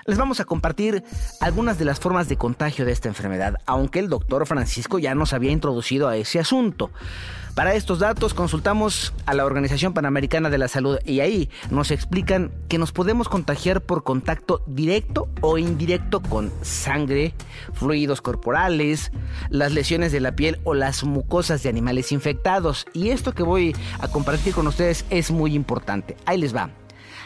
Les 0.07 0.19
vamos 0.19 0.39
a 0.39 0.45
compartir 0.45 1.03
algunas 1.41 1.79
de 1.79 1.87
las 1.87 1.99
formas 1.99 2.29
de 2.29 2.37
contagio 2.37 2.85
de 2.85 2.93
esta 2.93 3.09
enfermedad, 3.09 3.55
aunque 3.65 4.01
el 4.01 4.11
doctor 4.11 4.47
Francisco 4.47 4.99
ya 4.99 5.15
nos 5.15 5.33
había 5.33 5.51
introducido 5.51 6.09
a 6.09 6.17
ese 6.19 6.39
asunto. 6.39 6.91
Para 7.55 7.75
estos 7.75 8.01
datos 8.01 8.35
consultamos 8.35 9.15
a 9.27 9.35
la 9.35 9.45
Organización 9.45 9.95
Panamericana 9.95 10.51
de 10.51 10.59
la 10.59 10.67
Salud 10.67 10.99
y 11.05 11.21
ahí 11.21 11.49
nos 11.71 11.93
explican 11.93 12.51
que 12.69 12.79
nos 12.79 12.91
podemos 12.91 13.29
contagiar 13.29 13.81
por 13.81 14.03
contacto 14.03 14.65
directo 14.67 15.29
o 15.41 15.57
indirecto 15.57 16.21
con 16.21 16.53
sangre, 16.63 17.33
fluidos 17.73 18.21
corporales, 18.21 19.13
las 19.51 19.71
lesiones 19.71 20.11
de 20.11 20.19
la 20.19 20.35
piel 20.35 20.59
o 20.65 20.75
las 20.75 21.05
mucosas 21.05 21.63
de 21.63 21.69
animales 21.69 22.11
infectados. 22.11 22.87
Y 22.93 23.11
esto 23.11 23.35
que 23.35 23.45
voy 23.45 23.77
a 24.01 24.09
compartir 24.09 24.53
con 24.53 24.67
ustedes 24.67 25.05
es 25.11 25.31
muy 25.31 25.55
importante. 25.55 26.17
Ahí 26.27 26.39
les 26.39 26.57
va. 26.57 26.71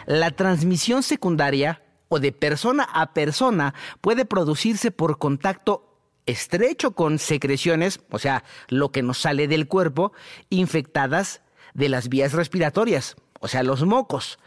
La 0.05 0.31
transmisión 0.31 1.03
secundaria 1.03 1.81
o 2.09 2.21
de 2.21 2.33
persona 2.33 2.85
a 2.85 3.15
persona 3.15 3.73
puede 4.03 4.27
producirse 4.27 4.91
por 4.91 5.17
contacto 5.17 5.88
estrecho 6.29 6.93
con 6.93 7.19
secreciones, 7.19 8.01
o 8.11 8.19
sea, 8.19 8.45
lo 8.69 8.93
que 8.93 9.03
nos 9.03 9.19
sale 9.19 9.49
del 9.49 9.67
cuerpo, 9.67 10.13
infectadas 10.51 11.41
de 11.75 11.89
las 11.89 12.09
vías 12.09 12.35
respiratorias, 12.35 13.17
o 13.41 13.49
sea, 13.49 13.63
los 13.63 13.85
mocos, 13.85 14.39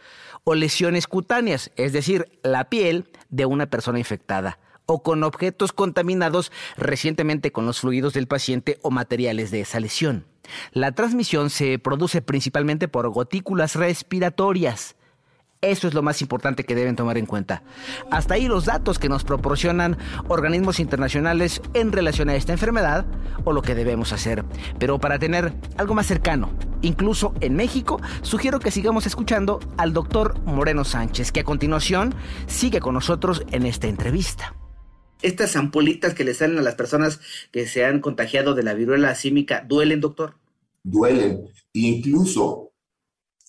o 0.44 0.54
lesiones 0.54 1.06
cutáneas, 1.06 1.70
es 1.76 1.92
decir, 1.92 2.38
la 2.42 2.68
piel 2.70 3.10
de 3.30 3.46
una 3.46 3.66
persona 3.66 3.98
infectada, 3.98 4.58
o 4.86 5.02
con 5.02 5.24
objetos 5.24 5.72
contaminados 5.72 6.52
recientemente 6.76 7.52
con 7.52 7.66
los 7.66 7.80
fluidos 7.80 8.12
del 8.12 8.28
paciente 8.28 8.78
o 8.82 8.90
materiales 8.90 9.50
de 9.50 9.60
esa 9.60 9.80
lesión. 9.80 10.26
La 10.72 10.92
transmisión 10.92 11.50
se 11.50 11.78
produce 11.78 12.22
principalmente 12.22 12.88
por 12.88 13.08
gotículas 13.10 13.74
respiratorias, 13.74 14.96
eso 15.62 15.86
es 15.86 15.94
lo 15.94 16.02
más 16.02 16.20
importante 16.20 16.64
que 16.64 16.74
deben 16.74 16.96
tomar 16.96 17.16
en 17.16 17.26
cuenta. 17.26 17.62
Hasta 18.10 18.34
ahí 18.34 18.48
los 18.48 18.64
datos 18.64 18.98
que 18.98 19.08
nos 19.08 19.22
proporcionan 19.22 19.96
organismos 20.26 20.80
internacionales 20.80 21.62
en 21.72 21.92
relación 21.92 22.28
a 22.28 22.34
esta 22.34 22.52
enfermedad 22.52 23.06
o 23.44 23.52
lo 23.52 23.62
que 23.62 23.76
debemos 23.76 24.12
hacer. 24.12 24.44
Pero 24.80 24.98
para 24.98 25.20
tener 25.20 25.52
algo 25.76 25.94
más 25.94 26.06
cercano, 26.06 26.50
incluso 26.82 27.32
en 27.40 27.54
México, 27.54 28.00
sugiero 28.22 28.58
que 28.58 28.72
sigamos 28.72 29.06
escuchando 29.06 29.60
al 29.76 29.92
doctor 29.92 30.40
Moreno 30.44 30.84
Sánchez, 30.84 31.30
que 31.30 31.40
a 31.40 31.44
continuación 31.44 32.12
sigue 32.48 32.80
con 32.80 32.94
nosotros 32.94 33.44
en 33.52 33.64
esta 33.64 33.86
entrevista 33.86 34.54
estas 35.22 35.54
ampolitas 35.54 36.14
que 36.14 36.24
le 36.24 36.34
salen 36.34 36.58
a 36.58 36.62
las 36.62 36.74
personas 36.74 37.20
que 37.52 37.68
se 37.68 37.84
han 37.84 38.00
contagiado 38.00 38.54
de 38.54 38.64
la 38.64 38.74
viruela 38.74 39.14
símica, 39.14 39.64
¿duelen, 39.68 40.00
doctor? 40.00 40.34
Duelen. 40.82 41.46
Incluso 41.72 42.71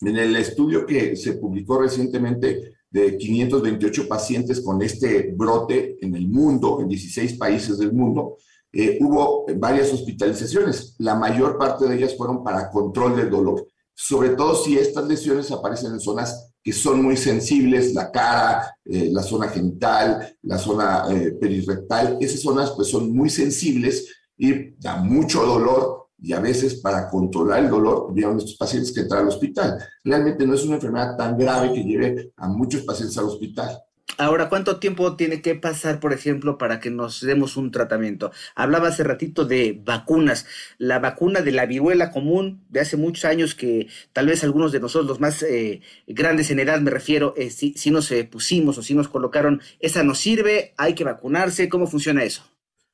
en 0.06 0.18
el 0.18 0.36
estudio 0.36 0.86
que 0.86 1.16
se 1.16 1.34
publicó 1.34 1.80
recientemente 1.80 2.74
de 2.90 3.18
528 3.18 4.08
pacientes 4.08 4.62
con 4.62 4.82
este 4.82 5.34
brote 5.36 5.98
en 6.02 6.16
el 6.16 6.28
mundo, 6.28 6.80
en 6.82 6.88
16 6.88 7.34
países 7.38 7.78
del 7.80 7.92
mundo, 7.92 8.38
eh, 8.72 8.98
hubo 9.02 9.46
varias 9.58 9.92
hospitalizaciones. 9.92 10.96
La 11.00 11.16
mayor 11.16 11.58
parte 11.58 11.88
de 11.88 11.96
ellas 11.96 12.16
fueron 12.16 12.44
para 12.44 12.70
control 12.70 13.16
del 13.16 13.30
dolor, 13.30 13.68
sobre 13.94 14.30
todo 14.30 14.56
si 14.56 14.78
estas 14.78 15.08
lesiones 15.08 15.52
aparecen 15.52 15.94
en 15.94 16.00
zonas 16.00 16.54
que 16.64 16.72
son 16.72 17.04
muy 17.04 17.18
sensibles, 17.18 17.94
la 17.94 18.10
cara, 18.10 18.76
eh, 18.86 19.10
la 19.12 19.22
zona 19.22 19.50
genital, 19.50 20.38
la 20.44 20.58
zona 20.58 21.06
eh. 21.12 21.38
Esas 22.22 22.42
zonas 22.42 22.72
pues 22.72 22.88
son 22.90 23.14
muy 23.14 23.30
sensibles 23.30 24.08
y 24.38 24.72
da 24.80 24.96
mucho 24.98 25.46
dolor 25.46 26.03
y 26.24 26.32
a 26.32 26.40
veces 26.40 26.76
para 26.76 27.10
controlar 27.10 27.66
el 27.66 27.70
dolor 27.70 28.14
vieron 28.14 28.38
estos 28.38 28.56
pacientes 28.56 28.94
que 28.94 29.02
entran 29.02 29.24
al 29.24 29.28
hospital. 29.28 29.78
Realmente 30.06 30.48
no 30.48 30.56
es 30.56 30.64
una 30.64 30.76
enfermedad 30.76 31.18
tan 31.18 31.38
grave 31.38 31.74
que 31.74 31.84
lleve 31.84 32.32
a 32.38 32.48
muchos 32.48 32.82
pacientes 32.84 33.18
al 33.18 33.26
hospital. 33.26 33.78
Ahora, 34.18 34.48
¿cuánto 34.48 34.78
tiempo 34.78 35.16
tiene 35.16 35.42
que 35.42 35.56
pasar, 35.56 36.00
por 36.00 36.14
ejemplo, 36.14 36.58
para 36.58 36.80
que 36.80 36.92
nos 36.92 37.22
demos 37.22 37.58
un 37.58 37.72
tratamiento? 37.72 38.32
Hablaba 38.56 38.90
hace 38.90 39.04
ratito 39.04 39.44
de 39.44 39.78
vacunas. 39.84 40.46
La 40.78 41.00
vacuna 41.00 41.42
de 41.42 41.52
la 41.52 41.66
viruela 41.66 42.12
común 42.12 42.64
de 42.70 42.80
hace 42.80 42.96
muchos 42.96 43.26
años 43.26 43.54
que 43.54 43.88
tal 44.14 44.28
vez 44.28 44.44
algunos 44.44 44.72
de 44.72 44.80
nosotros, 44.80 45.08
los 45.10 45.20
más 45.20 45.44
eh, 45.44 45.82
grandes 46.08 46.52
en 46.52 46.60
edad, 46.60 46.80
me 46.80 46.92
refiero, 46.92 47.34
eh, 47.36 47.50
si, 47.50 47.74
si 47.74 47.92
nos 47.92 48.10
eh, 48.12 48.24
pusimos 48.24 48.78
o 48.78 48.84
si 48.84 48.94
nos 48.94 49.10
colocaron, 49.10 49.62
¿esa 49.80 50.04
nos 50.04 50.20
sirve? 50.20 50.74
¿Hay 50.78 50.94
que 50.94 51.04
vacunarse? 51.04 51.68
¿Cómo 51.68 51.88
funciona 51.88 52.24
eso? 52.24 52.53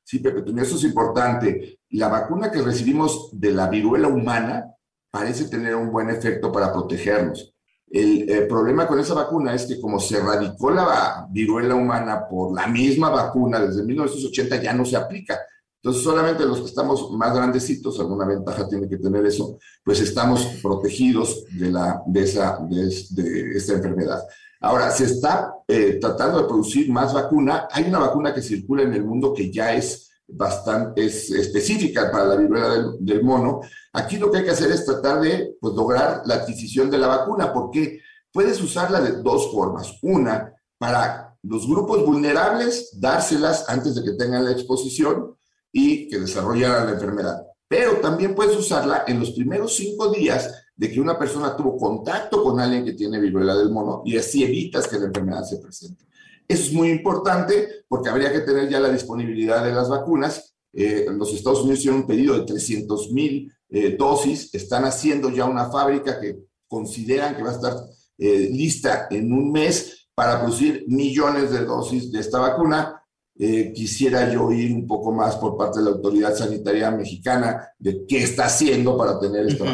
Sí, 0.09 0.17
Pepe, 0.17 0.43
eso 0.59 0.75
es 0.75 0.83
importante. 0.85 1.81
La 1.91 2.07
vacuna 2.07 2.49
que 2.49 2.63
recibimos 2.63 3.29
de 3.31 3.51
la 3.51 3.69
viruela 3.69 4.07
humana 4.07 4.65
parece 5.11 5.45
tener 5.45 5.75
un 5.75 5.91
buen 5.91 6.09
efecto 6.09 6.51
para 6.51 6.73
protegernos. 6.73 7.53
El, 7.91 8.47
problema 8.47 8.87
con 8.87 8.99
esa 8.99 9.13
vacuna 9.13 9.53
es 9.53 9.67
que 9.67 9.79
como 9.79 9.99
se 9.99 10.17
erradicó 10.17 10.71
la 10.71 11.27
viruela 11.29 11.75
humana 11.75 12.27
por 12.27 12.55
la 12.55 12.65
misma 12.65 13.11
vacuna 13.11 13.59
desde 13.59 13.83
1980 13.83 14.59
ya 14.63 14.73
no 14.73 14.83
se 14.83 14.95
aplica. 14.95 15.39
Entonces 15.75 16.01
solamente 16.01 16.43
los 16.43 16.61
que 16.61 16.65
estamos 16.65 17.11
más 17.11 17.31
grandecitos, 17.35 17.99
alguna 17.99 18.25
ventaja 18.25 18.67
tiene 18.67 18.89
que 18.89 18.97
tener 18.97 19.23
eso, 19.27 19.59
pues 19.83 19.99
estamos 19.99 20.43
protegidos 20.63 21.45
de, 21.51 21.69
la, 21.69 22.01
de, 22.07 22.23
esa, 22.23 22.57
de, 22.67 23.51
esta 23.55 23.73
enfermedad. 23.73 24.23
Ahora, 24.61 24.91
se 24.91 25.05
está 25.05 25.53
eh, 25.67 25.97
tratando 26.01 26.41
de 26.41 26.47
producir 26.47 26.91
más 26.91 27.13
vacuna. 27.13 27.67
Hay 27.71 27.85
una 27.85 27.99
vacuna 27.99 28.33
que 28.33 28.41
circula 28.41 28.83
en 28.83 28.93
el 28.93 29.05
mundo 29.05 29.33
que 29.33 29.51
ya 29.51 29.73
es 29.73 30.09
bastante 30.31 31.05
es 31.05 31.31
específica 31.31 32.11
para 32.11 32.25
la 32.25 32.35
viruela 32.35 32.93
del, 32.99 33.23
mono. 33.23 33.61
Aquí 33.93 34.17
lo 34.17 34.31
que 34.31 34.39
hay 34.39 34.43
que 34.43 34.51
hacer 34.51 34.71
es 34.71 34.85
tratar 34.85 35.21
de 35.21 35.55
pues, 35.59 35.73
lograr 35.73 36.21
la 36.25 36.35
adquisición 36.35 36.89
de 36.91 36.97
la 36.97 37.07
vacuna, 37.07 37.51
porque 37.53 38.01
puedes 38.31 38.61
usarla 38.61 39.01
de 39.01 39.23
dos 39.23 39.51
formas. 39.51 39.97
Una, 40.01 40.53
para 40.77 41.35
los 41.41 41.67
grupos 41.67 42.05
vulnerables, 42.05 42.99
dárselas 42.99 43.65
antes 43.69 43.95
de 43.95 44.03
que 44.03 44.11
tengan 44.17 44.45
la 44.45 44.51
exposición 44.51 45.35
y 45.71 46.07
que 46.09 46.19
desarrollaran 46.19 46.87
la 46.87 46.93
enfermedad. 46.93 47.41
Pero 47.67 47.97
también 47.97 48.35
puedes 48.35 48.57
usarla 48.57 49.03
en 49.07 49.19
los 49.19 49.31
primeros 49.31 49.75
cinco 49.75 50.09
días 50.09 50.68
de 50.79 50.89
que 50.89 51.01
una 51.01 51.19
persona 51.19 51.57
tuvo 51.57 51.75
contacto 51.75 52.41
con 52.41 52.57
alguien 52.57 52.85
que 52.85 52.93
tiene 52.93 53.19
viruela 53.19 53.53
del 53.53 53.69
mono 53.69 54.01
y 54.05 54.17
así 54.17 54.45
evitas 54.45 54.87
que 54.87 54.97
la 54.97 55.07
enfermedad 55.07 55.43
se 55.43 55.57
presente. 55.57 56.05
Eso 56.47 56.63
es 56.63 56.71
muy 56.71 56.89
importante 56.89 57.83
porque 57.85 58.07
habría 58.07 58.31
que 58.31 58.39
tener 58.39 58.69
ya 58.69 58.79
la 58.79 58.87
disponibilidad 58.87 59.61
de 59.61 59.73
las 59.73 59.89
vacunas. 59.89 60.55
Eh, 60.71 61.05
los 61.11 61.33
Estados 61.33 61.63
Unidos 61.63 61.79
hicieron 61.79 61.99
un 61.99 62.07
pedido 62.07 62.33
de 62.33 62.45
300 62.45 63.11
mil 63.11 63.51
eh, 63.67 63.97
dosis, 63.99 64.55
están 64.55 64.85
haciendo 64.85 65.29
ya 65.29 65.43
una 65.43 65.69
fábrica 65.69 66.17
que 66.17 66.37
consideran 66.65 67.35
que 67.35 67.43
va 67.43 67.49
a 67.49 67.55
estar 67.55 67.75
eh, 68.17 68.49
lista 68.49 69.09
en 69.11 69.33
un 69.33 69.51
mes 69.51 70.07
para 70.15 70.39
producir 70.39 70.85
millones 70.87 71.51
de 71.51 71.65
dosis 71.65 72.09
de 72.09 72.21
esta 72.21 72.39
vacuna. 72.39 73.03
Eh, 73.37 73.73
quisiera 73.75 74.31
yo 74.31 74.45
oír 74.45 74.73
un 74.73 74.87
poco 74.87 75.11
más 75.11 75.35
por 75.35 75.57
parte 75.57 75.79
de 75.79 75.85
la 75.85 75.91
autoridad 75.91 76.33
sanitaria 76.33 76.89
mexicana 76.89 77.67
de 77.77 78.05
qué 78.07 78.23
está 78.23 78.45
haciendo 78.45 78.97
para 78.97 79.19
tener 79.19 79.45
esto. 79.45 79.65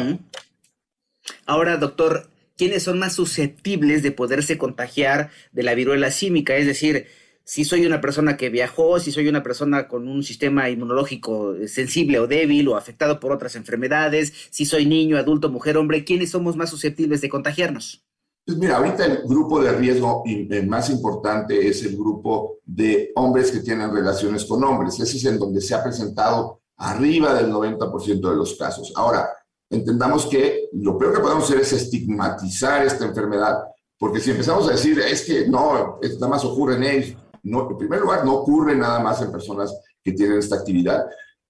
Ahora, 1.46 1.76
doctor, 1.76 2.28
¿quiénes 2.56 2.82
son 2.82 2.98
más 2.98 3.14
susceptibles 3.14 4.02
de 4.02 4.10
poderse 4.10 4.58
contagiar 4.58 5.30
de 5.52 5.62
la 5.62 5.74
viruela 5.74 6.10
símica? 6.10 6.56
Es 6.56 6.66
decir, 6.66 7.06
si 7.44 7.64
soy 7.64 7.86
una 7.86 8.00
persona 8.00 8.36
que 8.36 8.50
viajó, 8.50 8.98
si 8.98 9.12
soy 9.12 9.28
una 9.28 9.44
persona 9.44 9.86
con 9.86 10.08
un 10.08 10.24
sistema 10.24 10.68
inmunológico 10.68 11.54
sensible 11.68 12.18
o 12.18 12.26
débil 12.26 12.66
o 12.66 12.76
afectado 12.76 13.20
por 13.20 13.30
otras 13.30 13.54
enfermedades, 13.54 14.32
si 14.50 14.66
soy 14.66 14.86
niño, 14.86 15.16
adulto, 15.16 15.48
mujer, 15.48 15.76
hombre, 15.76 16.04
¿quiénes 16.04 16.32
somos 16.32 16.56
más 16.56 16.70
susceptibles 16.70 17.20
de 17.20 17.28
contagiarnos? 17.28 18.04
Pues 18.44 18.58
mira, 18.58 18.76
ahorita 18.78 19.04
el 19.04 19.22
grupo 19.24 19.62
de 19.62 19.72
riesgo 19.72 20.24
más 20.66 20.90
importante 20.90 21.68
es 21.68 21.84
el 21.84 21.96
grupo 21.96 22.58
de 22.64 23.12
hombres 23.14 23.52
que 23.52 23.60
tienen 23.60 23.92
relaciones 23.92 24.44
con 24.44 24.62
hombres. 24.64 24.98
Ese 24.98 25.16
es 25.16 25.24
en 25.24 25.38
donde 25.38 25.60
se 25.60 25.74
ha 25.74 25.82
presentado 25.84 26.60
arriba 26.76 27.34
del 27.34 27.50
90% 27.50 28.30
de 28.30 28.36
los 28.36 28.54
casos. 28.54 28.92
Ahora, 28.96 29.28
entendamos 29.70 30.26
que 30.26 30.68
lo 30.72 30.96
peor 30.96 31.14
que 31.14 31.20
podemos 31.20 31.44
hacer 31.44 31.60
es 31.60 31.72
estigmatizar 31.72 32.86
esta 32.86 33.04
enfermedad, 33.04 33.58
porque 33.98 34.20
si 34.20 34.30
empezamos 34.30 34.68
a 34.68 34.72
decir, 34.72 34.98
es 35.00 35.22
que 35.24 35.48
no, 35.48 35.98
nada 36.02 36.28
más 36.28 36.44
ocurre 36.44 36.76
en 36.76 36.84
ellos, 36.84 37.16
no, 37.42 37.70
en 37.70 37.78
primer 37.78 38.00
lugar, 38.00 38.24
no 38.24 38.34
ocurre 38.34 38.76
nada 38.76 39.00
más 39.00 39.22
en 39.22 39.30
personas 39.30 39.74
que 40.02 40.12
tienen 40.12 40.38
esta 40.38 40.56
actividad. 40.56 41.06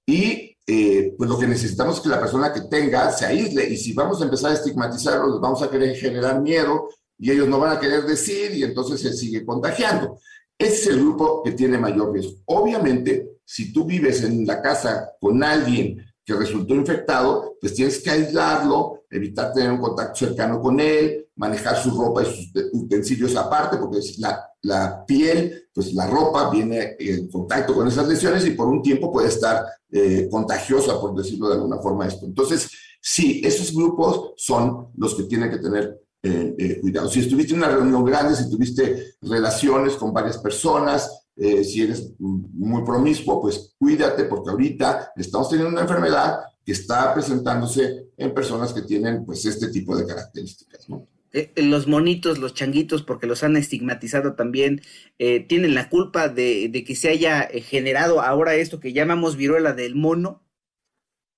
Y 0.07 0.57
eh, 0.67 1.15
pues 1.17 1.31
lo 1.31 1.39
que 1.39 1.47
necesitamos 1.47 1.97
es 1.97 2.03
que 2.03 2.09
la 2.09 2.21
persona 2.21 2.53
que 2.53 2.63
tenga 2.63 3.11
se 3.13 3.27
aísle 3.27 3.69
y 3.69 3.77
si 3.77 3.93
vamos 3.93 4.21
a 4.21 4.25
empezar 4.25 4.51
a 4.51 4.55
estigmatizarlos, 4.55 5.41
vamos 5.41 5.63
a 5.63 5.71
querer 5.71 5.97
generar 5.97 6.41
miedo 6.41 6.89
y 7.19 7.31
ellos 7.31 7.49
no 7.49 7.59
van 7.59 7.77
a 7.77 7.81
querer 7.81 8.05
decir 8.05 8.53
y 8.53 8.63
entonces 8.63 9.01
se 9.01 9.13
sigue 9.13 9.45
contagiando. 9.45 10.19
Ese 10.59 10.75
es 10.75 10.87
el 10.89 11.01
grupo 11.01 11.43
que 11.43 11.53
tiene 11.53 11.79
mayor 11.79 12.13
riesgo. 12.13 12.39
Obviamente, 12.47 13.39
si 13.45 13.73
tú 13.73 13.85
vives 13.85 14.23
en 14.23 14.47
la 14.47 14.61
casa 14.61 15.13
con 15.21 15.43
alguien 15.43 16.05
que 16.27 16.35
resultó 16.35 16.75
infectado, 16.75 17.57
pues 17.61 17.73
tienes 17.73 18.03
que 18.03 18.11
aislarlo, 18.11 19.05
evitar 19.09 19.53
tener 19.53 19.71
un 19.71 19.79
contacto 19.79 20.27
cercano 20.27 20.61
con 20.61 20.81
él, 20.81 21.29
manejar 21.37 21.81
su 21.81 21.97
ropa 21.97 22.23
y 22.23 22.27
sus 22.27 22.65
utensilios 22.73 23.37
aparte, 23.37 23.77
porque 23.77 24.01
la, 24.19 24.45
la 24.63 25.07
piel, 25.07 25.69
pues 25.73 25.95
la 25.95 26.09
ropa 26.09 26.51
viene 26.51 26.97
en 26.99 27.29
contacto 27.29 27.75
con 27.75 27.87
esas 27.87 28.09
lesiones 28.09 28.45
y 28.45 28.51
por 28.51 28.67
un 28.67 28.83
tiempo 28.83 29.13
puede 29.13 29.29
estar 29.29 29.65
eh, 29.93 30.29
contagiosa, 30.29 31.01
por 31.01 31.15
decirlo 31.15 31.49
de 31.49 31.55
alguna 31.55 31.79
forma. 31.79 32.09
Entonces, 32.21 32.69
sí, 33.01 33.41
esos 33.45 33.73
grupos 33.73 34.33
son 34.37 34.89
los 34.97 35.15
que 35.15 35.25
tienen 35.25 35.49
que 35.49 35.59
tener 35.59 35.97
eh, 36.25 36.57
eh, 36.59 36.81
cuidado. 36.81 37.09
Si 37.09 37.21
estuviste 37.21 37.53
en 37.53 37.61
una 37.61 37.69
reunión 37.69 38.05
grande, 38.05 38.35
si 38.35 38.51
tuviste 38.51 39.15
relaciones 39.21 39.95
con 39.95 40.13
varias 40.13 40.39
personas, 40.39 41.26
si 41.37 41.83
eres 41.83 42.13
muy 42.19 42.83
promiscuo, 42.85 43.43
pues 43.43 43.75
cuídate 43.79 44.25
porque 44.25 44.51
ahorita 44.51 45.13
estamos 45.17 45.51
teniendo 45.51 45.73
una 45.73 45.83
enfermedad 45.83 46.39
que 46.65 46.73
está 46.73 47.13
presentándose 47.13 48.07
en 48.17 48.35
personas 48.35 48.73
que 48.73 48.83
tienen 48.83 49.25
pues 49.25 49.45
este 49.45 49.69
tipo 49.69 49.97
de 49.97 50.07
características, 50.07 50.89
¿no? 50.89 51.07
Eh, 51.37 51.53
los 51.57 51.87
monitos, 51.87 52.39
los 52.39 52.55
changuitos, 52.55 53.03
porque 53.03 53.27
los 53.27 53.43
han 53.45 53.57
estigmatizado 53.57 54.35
también, 54.35 54.81
eh, 55.19 55.41
tienen 55.41 55.75
la 55.75 55.91
culpa 55.91 56.29
de, 56.29 56.83
que 56.87 56.97
se 56.97 57.11
haya 57.11 57.43
eh, 57.43 57.61
generado 57.61 58.23
ahora 58.23 58.55
esto 58.55 58.81
que 58.81 58.95
llamamos 58.95 59.37
viruela 59.37 59.75
del 59.75 59.95
mono. 59.95 60.43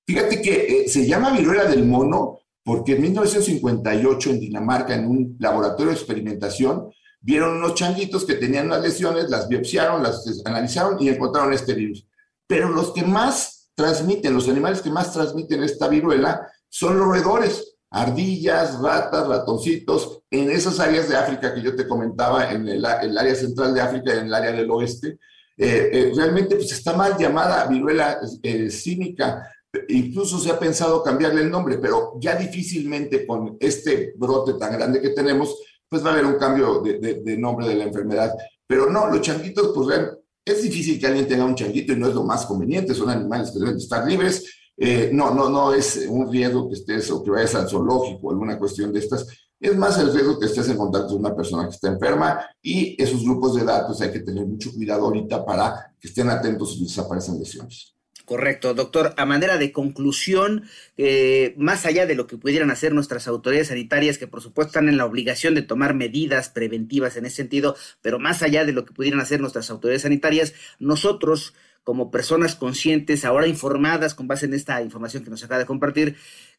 Fíjate 0.06 0.40
que 0.40 0.88
se 0.88 1.06
llama 1.06 1.36
viruela 1.36 1.64
del 1.64 1.84
mono 1.84 2.38
porque 2.62 2.92
en 2.92 3.02
1958 3.02 4.30
en 4.30 4.40
Dinamarca, 4.40 4.94
en 4.94 5.06
un 5.06 5.36
laboratorio 5.40 5.88
de 5.88 5.98
experimentación, 5.98 6.90
vieron 7.20 7.56
unos 7.56 7.74
changuitos 7.74 8.24
que 8.24 8.34
tenían 8.34 8.66
unas 8.66 8.82
lesiones, 8.82 9.28
las 9.28 9.48
biopsiaron, 9.48 10.02
las 10.02 10.24
analizaron 10.44 10.96
y 11.00 11.08
encontraron 11.08 11.52
este 11.52 11.74
virus. 11.74 12.06
Pero 12.46 12.70
los 12.70 12.92
que 12.92 13.02
más 13.02 13.70
transmiten, 13.74 14.34
los 14.34 14.48
animales 14.48 14.82
que 14.82 14.90
más 14.90 15.12
transmiten 15.12 15.62
esta 15.62 15.88
viruela 15.88 16.50
son 16.68 16.98
los 16.98 17.06
roedores 17.06 17.78
ardillas, 17.90 18.78
ratas, 18.80 19.26
ratoncitos, 19.28 20.22
en 20.30 20.50
esas 20.50 20.78
áreas 20.78 21.08
de 21.08 21.16
África 21.16 21.54
que 21.54 21.62
yo 21.62 21.74
te 21.74 21.88
comentaba, 21.88 22.50
en 22.50 22.68
el, 22.68 22.84
área 22.84 23.34
central 23.34 23.74
de 23.74 23.80
África 23.80 24.14
y 24.14 24.18
en 24.18 24.26
el 24.26 24.34
área 24.34 24.52
del 24.52 24.70
oeste, 24.70 25.18
eh, 25.56 25.90
eh, 25.92 26.12
realmente 26.14 26.56
pues 26.56 26.70
está 26.70 26.94
mal 26.94 27.16
llamada 27.18 27.66
viruela 27.66 28.18
eh, 28.42 28.70
cínica. 28.70 29.50
Incluso 29.88 30.38
se 30.38 30.50
ha 30.50 30.58
pensado 30.58 31.02
cambiarle 31.02 31.42
el 31.42 31.50
nombre, 31.50 31.78
pero 31.78 32.14
ya 32.20 32.36
difícilmente 32.36 33.26
con 33.26 33.56
este 33.60 34.14
brote 34.16 34.54
tan 34.54 34.72
grande 34.72 35.00
que 35.00 35.10
tenemos, 35.10 35.56
pues 35.88 36.04
va 36.04 36.10
a 36.10 36.12
haber 36.12 36.26
un 36.26 36.38
cambio 36.38 36.80
de, 36.82 37.36
nombre 37.38 37.68
de 37.68 37.74
la 37.74 37.84
enfermedad. 37.84 38.32
Pero 38.66 38.90
no, 38.90 39.06
los 39.08 39.20
changuitos, 39.20 39.72
pues 39.74 39.98
es 40.44 40.62
difícil 40.62 40.98
que 40.98 41.06
alguien 41.06 41.28
tenga 41.28 41.44
un 41.44 41.54
changuito 41.54 41.92
y 41.92 41.96
no 41.96 42.08
es 42.08 42.14
lo 42.14 42.24
más 42.24 42.46
conveniente, 42.46 42.94
son 42.94 43.10
animales 43.10 43.50
que 43.50 43.58
deben 43.58 43.76
estar 43.76 44.06
libres 44.06 44.44
eh, 44.80 45.10
no, 45.12 45.34
no, 45.34 45.48
no 45.48 45.74
es 45.74 46.06
un 46.08 46.30
riesgo 46.30 46.68
que 46.68 46.74
estés 46.74 47.10
o 47.10 47.20
que 47.22 47.32
vayas 47.32 47.56
al 47.56 47.68
zoológico 47.68 48.28
o 48.28 48.30
alguna 48.30 48.58
cuestión 48.58 48.92
de 48.92 49.00
estas. 49.00 49.26
Es 49.58 49.76
más 49.76 49.98
el 49.98 50.12
riesgo 50.12 50.38
que 50.38 50.46
estés 50.46 50.68
en 50.68 50.76
contacto 50.76 51.08
con 51.08 51.18
una 51.18 51.34
persona 51.34 51.64
que 51.64 51.74
está 51.74 51.88
enferma 51.88 52.46
y 52.62 53.00
esos 53.02 53.24
grupos 53.24 53.56
de 53.56 53.64
datos 53.64 54.00
hay 54.00 54.12
que 54.12 54.20
tener 54.20 54.46
mucho 54.46 54.72
cuidado 54.72 55.06
ahorita 55.06 55.44
para 55.44 55.92
que 55.98 56.06
estén 56.06 56.30
atentos 56.30 56.74
si 56.74 56.84
desaparecen 56.84 57.40
lesiones. 57.40 57.97
Correcto, 58.28 58.74
doctor. 58.74 59.14
A 59.16 59.24
manera 59.24 59.56
de 59.56 59.72
conclusión, 59.72 60.64
eh, 60.98 61.54
más 61.56 61.86
allá 61.86 62.04
de 62.04 62.14
lo 62.14 62.26
que 62.26 62.36
pudieran 62.36 62.70
hacer 62.70 62.92
nuestras 62.92 63.26
autoridades 63.26 63.68
sanitarias, 63.68 64.18
que 64.18 64.26
por 64.26 64.42
supuesto 64.42 64.68
están 64.68 64.90
en 64.90 64.98
la 64.98 65.06
obligación 65.06 65.54
de 65.54 65.62
tomar 65.62 65.94
medidas 65.94 66.50
preventivas 66.50 67.16
en 67.16 67.24
ese 67.24 67.36
sentido, 67.36 67.74
pero 68.02 68.18
más 68.18 68.42
allá 68.42 68.66
de 68.66 68.72
lo 68.72 68.84
que 68.84 68.92
pudieran 68.92 69.20
hacer 69.20 69.40
nuestras 69.40 69.70
autoridades 69.70 70.02
sanitarias, 70.02 70.52
nosotros 70.78 71.54
como 71.84 72.10
personas 72.10 72.54
conscientes, 72.54 73.24
ahora 73.24 73.46
informadas 73.46 74.14
con 74.14 74.28
base 74.28 74.44
en 74.44 74.52
esta 74.52 74.82
información 74.82 75.24
que 75.24 75.30
nos 75.30 75.42
acaba 75.42 75.60
de 75.60 75.64
compartir, 75.64 76.16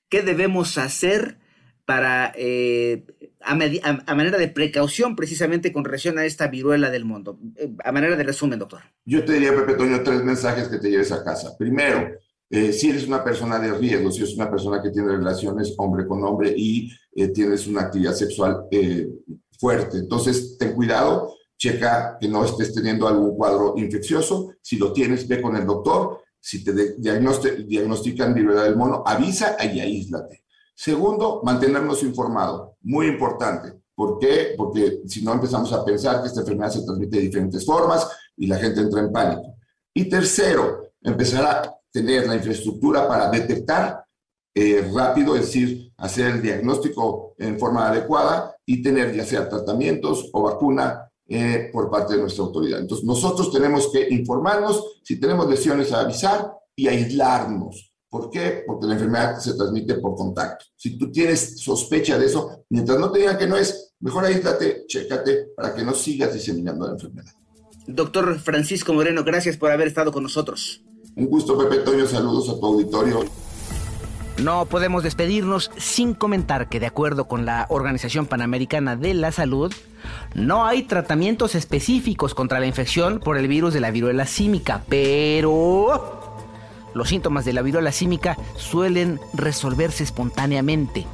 ¿qué 0.09 0.23
debemos 0.23 0.79
hacer 0.79 1.37
para, 1.89 2.31
eh, 2.35 3.03
a, 3.41 3.55
manera 3.55 4.37
de 4.37 4.47
precaución 4.47 5.15
precisamente 5.15 5.73
con 5.73 5.83
relación 5.83 6.19
a 6.19 6.25
esta 6.25 6.47
viruela 6.47 6.91
del 6.91 7.03
mundo? 7.03 7.39
Eh, 7.55 7.71
a 7.83 7.91
manera 7.91 8.15
de 8.15 8.21
resumen, 8.21 8.59
doctor. 8.59 8.81
Yo 9.05 9.25
te 9.25 9.33
diría, 9.33 9.55
Pepe 9.55 9.73
Toño, 9.73 10.03
tres 10.03 10.23
mensajes 10.23 10.67
que 10.67 10.77
te 10.77 10.91
lleves 10.91 11.11
a 11.11 11.23
casa. 11.23 11.57
Primero, 11.57 12.11
eh, 12.47 12.73
si 12.73 12.91
eres 12.91 13.07
una 13.07 13.23
persona 13.23 13.57
de 13.57 13.73
riesgo, 13.73 14.11
si 14.11 14.21
eres 14.21 14.35
una 14.35 14.51
persona 14.51 14.83
que 14.83 14.91
tiene 14.91 15.17
relaciones 15.17 15.73
hombre 15.79 16.05
con 16.05 16.23
hombre 16.23 16.53
y 16.55 16.93
tienes 17.33 17.65
una 17.65 17.81
actividad 17.81 18.13
sexual 18.13 18.67
fuerte, 19.59 19.97
entonces 19.97 20.57
ten 20.59 20.73
cuidado 20.73 21.33
checa 21.57 22.19
que 22.21 22.27
no 22.27 22.45
estés 22.45 22.71
teniendo 22.71 23.07
algún 23.07 23.35
cuadro 23.35 23.73
infeccioso. 23.77 24.53
Si 24.61 24.77
lo 24.77 24.93
tienes, 24.93 25.27
ve 25.27 25.41
con 25.41 25.55
el 25.55 25.65
doctor. 25.65 26.21
Si 26.39 26.63
te 26.63 26.71
diagnostican 26.99 28.35
viruela 28.35 28.65
del 28.65 28.75
mono, 28.75 29.01
avisa 29.03 29.57
y 29.65 29.79
aíslate. 29.79 30.38
Segundo, 30.81 31.41
mantenernos 31.43 32.01
informados. 32.03 32.69
Muy 32.83 33.07
importante. 33.07 33.81
¿Por 33.93 34.17
qué? 34.17 34.53
Porque 34.55 35.01
si 35.07 35.21
no 35.21 35.33
empezamos 35.33 35.73
a 35.73 35.83
pensar 35.83 36.21
que 36.21 36.29
esta 36.29 36.39
enfermedad 36.39 36.71
se 36.71 36.85
transmite 36.85 37.17
de 37.17 37.23
diferentes 37.23 37.65
formas 37.65 38.07
y 38.37 38.47
la 38.47 38.57
gente 38.57 38.79
entra 38.79 39.01
en 39.01 39.11
pánico. 39.11 39.55
Y 39.93 40.05
tercero, 40.05 40.93
empezar 41.01 41.43
a 41.43 41.75
tener 41.91 42.27
la 42.27 42.35
infraestructura 42.35 43.05
para 43.09 43.29
detectar 43.29 44.05
eh, 44.55 44.89
rápido, 44.95 45.35
es 45.35 45.47
decir, 45.47 45.91
hacer 45.97 46.27
el 46.27 46.41
diagnóstico 46.41 47.35
en 47.37 47.59
forma 47.59 47.89
adecuada 47.89 48.55
y 48.65 48.81
tener 48.81 49.13
ya 49.13 49.25
sea 49.25 49.49
tratamientos 49.49 50.29
o 50.31 50.43
vacuna 50.43 51.11
eh, 51.27 51.69
por 51.73 51.91
parte 51.91 52.15
de 52.15 52.21
nuestra 52.21 52.45
autoridad. 52.45 52.79
Entonces, 52.79 53.05
nosotros 53.05 53.51
tenemos 53.51 53.91
que 53.91 54.07
informarnos, 54.11 55.01
si 55.03 55.19
tenemos 55.19 55.49
lesiones, 55.49 55.91
a 55.91 55.99
avisar 55.99 56.53
y 56.73 56.87
aislarnos. 56.87 57.88
¿Por 58.09 58.31
qué? 58.31 58.63
Porque 58.65 58.87
la 58.87 58.93
enfermedad 58.93 59.37
se 59.37 59.53
transmite 59.53 59.95
por 59.95 60.15
contacto. 60.15 60.65
Si 60.75 60.97
tú 60.97 61.11
tienes 61.11 61.59
sospecha 61.59 62.17
de 62.17 62.25
eso, 62.25 62.65
mientras 62.69 62.97
no 62.97 63.11
te 63.11 63.19
digan 63.19 63.37
que 63.37 63.47
no 63.47 63.55
es, 63.55 63.93
mejor 63.99 64.25
aíslate, 64.25 64.85
chécate 64.87 65.49
para 65.55 65.75
que 65.75 65.83
no 65.83 65.93
sigas 65.93 66.33
diseminando 66.33 66.87
la 66.87 66.93
enfermedad. 66.93 67.31
Doctor 67.85 68.39
Francisco 68.39 68.93
Moreno, 68.93 69.23
gracias 69.23 69.57
por 69.57 69.71
haber 69.71 69.87
estado 69.87 70.11
con 70.11 70.23
nosotros. 70.23 70.83
Un 71.15 71.27
gusto, 71.27 71.57
Pepe 71.57 71.83
Toño. 71.83 72.07
Saludos 72.07 72.49
a 72.49 72.59
tu 72.59 72.65
auditorio. 72.65 73.25
No 74.41 74.65
podemos 74.67 75.03
despedirnos 75.03 75.69
sin 75.77 76.13
comentar 76.13 76.69
que 76.69 76.79
de 76.79 76.85
acuerdo 76.85 77.27
con 77.27 77.45
la 77.45 77.65
Organización 77.69 78.25
Panamericana 78.25 78.95
de 78.95 79.13
la 79.13 79.31
Salud, 79.33 79.73
no 80.33 80.65
hay 80.65 80.83
tratamientos 80.83 81.55
específicos 81.55 82.33
contra 82.33 82.59
la 82.59 82.65
infección 82.65 83.19
por 83.19 83.37
el 83.37 83.49
virus 83.49 83.73
de 83.73 83.81
la 83.81 83.91
viruela 83.91 84.25
símica, 84.25 84.83
pero 84.87 86.18
los 86.93 87.09
síntomas 87.09 87.45
de 87.45 87.53
la 87.53 87.61
viruela 87.61 87.91
símica 87.91 88.37
suelen 88.55 89.19
resolverse 89.33 90.03
espontáneamente. 90.03 91.05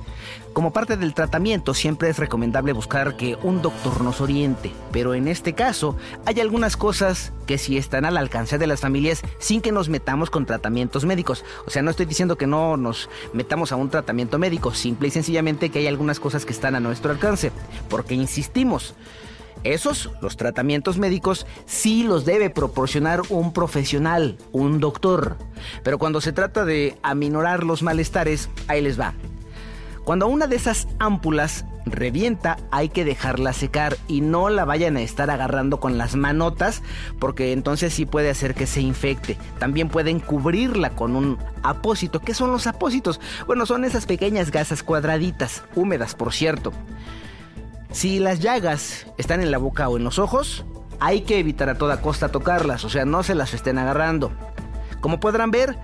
Como 0.56 0.72
parte 0.72 0.96
del 0.96 1.14
tratamiento 1.14 1.74
siempre 1.74 2.10
es 2.10 2.18
recomendable 2.18 2.72
buscar 2.72 3.18
que 3.18 3.38
un 3.44 3.62
doctor 3.62 4.02
nos 4.02 4.22
oriente, 4.22 4.72
pero 4.94 5.14
en 5.14 5.28
este 5.28 5.52
caso 5.52 5.98
hay 6.26 6.40
algunas 6.40 6.78
cosas 6.78 7.34
que 7.46 7.58
sí 7.58 7.78
están 7.78 8.06
al 8.06 8.16
alcance 8.16 8.58
de 8.58 8.66
las 8.66 8.80
familias 8.80 9.22
sin 9.38 9.60
que 9.60 9.74
nos 9.74 9.90
metamos 9.90 10.30
con 10.30 10.46
tratamientos 10.46 11.04
médicos. 11.04 11.44
O 11.68 11.72
sea, 11.72 11.82
no 11.82 11.92
estoy 11.92 12.06
diciendo 12.06 12.38
que 12.38 12.48
no 12.48 12.78
nos 12.78 13.10
metamos 13.34 13.74
a 13.74 13.76
un 13.76 13.90
tratamiento 13.90 14.40
médico, 14.40 14.74
simple 14.74 15.10
y 15.10 15.12
sencillamente 15.12 15.72
que 15.72 15.80
hay 15.80 15.88
algunas 15.88 16.22
cosas 16.22 16.46
que 16.46 16.54
están 16.54 16.76
a 16.76 16.80
nuestro 16.80 17.12
alcance, 17.12 17.52
porque 17.90 18.14
insistimos. 18.14 18.96
Esos, 19.66 20.12
los 20.22 20.38
tratamientos 20.38 21.00
médicos, 21.00 21.48
sí 21.66 22.04
los 22.04 22.24
debe 22.24 22.52
proporcionar 22.52 23.24
un 23.30 23.52
profesional, 23.52 24.38
un 24.52 24.80
doctor. 24.80 25.38
Pero 25.84 25.98
cuando 25.98 26.22
se 26.22 26.32
trata 26.32 26.66
de 26.66 26.98
aminorar 27.02 27.64
los 27.64 27.82
malestares, 27.82 28.50
ahí 28.68 28.82
les 28.82 29.00
va. 29.00 29.16
Cuando 30.04 30.28
una 30.28 30.46
de 30.46 30.56
esas 30.56 30.88
ámpulas 31.00 31.66
revienta, 31.88 32.58
hay 32.70 32.90
que 32.90 33.04
dejarla 33.04 33.54
secar 33.54 33.98
y 34.08 34.22
no 34.22 34.50
la 34.50 34.64
vayan 34.64 34.98
a 34.98 35.02
estar 35.02 35.32
agarrando 35.32 35.80
con 35.80 35.98
las 35.98 36.16
manotas 36.16 36.84
porque 37.20 37.52
entonces 37.52 37.92
sí 37.92 38.06
puede 38.06 38.30
hacer 38.30 38.54
que 38.54 38.68
se 38.68 38.82
infecte. 38.82 39.36
También 39.58 39.90
pueden 39.90 40.20
cubrirla 40.20 40.92
con 40.92 41.16
un 41.16 41.40
apósito. 41.64 42.22
¿Qué 42.22 42.36
son 42.36 42.52
los 42.52 42.68
apósitos? 42.68 43.20
Bueno, 43.48 43.66
son 43.66 43.84
esas 43.84 44.06
pequeñas 44.06 44.52
gasas 44.52 44.84
cuadraditas, 44.84 45.64
húmedas 45.74 46.14
por 46.14 46.34
cierto. 46.34 46.72
Si 47.96 48.20
las 48.20 48.42
llagas 48.42 49.08
están 49.18 49.40
en 49.40 49.52
la 49.52 49.58
boca 49.58 49.88
o 49.88 49.96
en 49.96 50.04
los 50.04 50.20
ojos, 50.20 50.66
hay 51.00 51.22
que 51.22 51.40
evitar 51.40 51.70
a 51.70 51.78
toda 51.78 52.02
costa 52.02 52.28
tocarlas, 52.28 52.84
o 52.84 52.90
sea, 52.90 53.06
no 53.06 53.24
se 53.24 53.36
las 53.36 53.54
estén 53.54 53.78
agarrando. 53.78 54.34
Como 55.00 55.22
podrán 55.22 55.50
ver, 55.50 55.78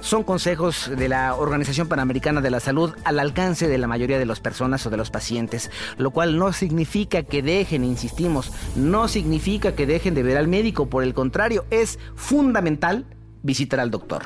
son 0.00 0.24
consejos 0.24 0.90
de 0.96 1.10
la 1.10 1.34
Organización 1.34 1.86
Panamericana 1.86 2.40
de 2.40 2.50
la 2.50 2.60
Salud 2.60 2.94
al 3.04 3.18
alcance 3.18 3.68
de 3.68 3.76
la 3.76 3.86
mayoría 3.86 4.18
de 4.18 4.24
las 4.24 4.40
personas 4.40 4.86
o 4.86 4.90
de 4.90 4.96
los 4.96 5.10
pacientes, 5.10 5.70
lo 5.98 6.10
cual 6.10 6.38
no 6.38 6.54
significa 6.54 7.22
que 7.22 7.42
dejen, 7.42 7.84
insistimos, 7.84 8.50
no 8.74 9.06
significa 9.06 9.72
que 9.72 9.84
dejen 9.84 10.14
de 10.14 10.22
ver 10.22 10.38
al 10.38 10.48
médico, 10.48 10.86
por 10.86 11.02
el 11.02 11.12
contrario, 11.12 11.66
es 11.68 11.98
fundamental 12.14 13.04
visitar 13.42 13.78
al 13.78 13.90
doctor. 13.90 14.22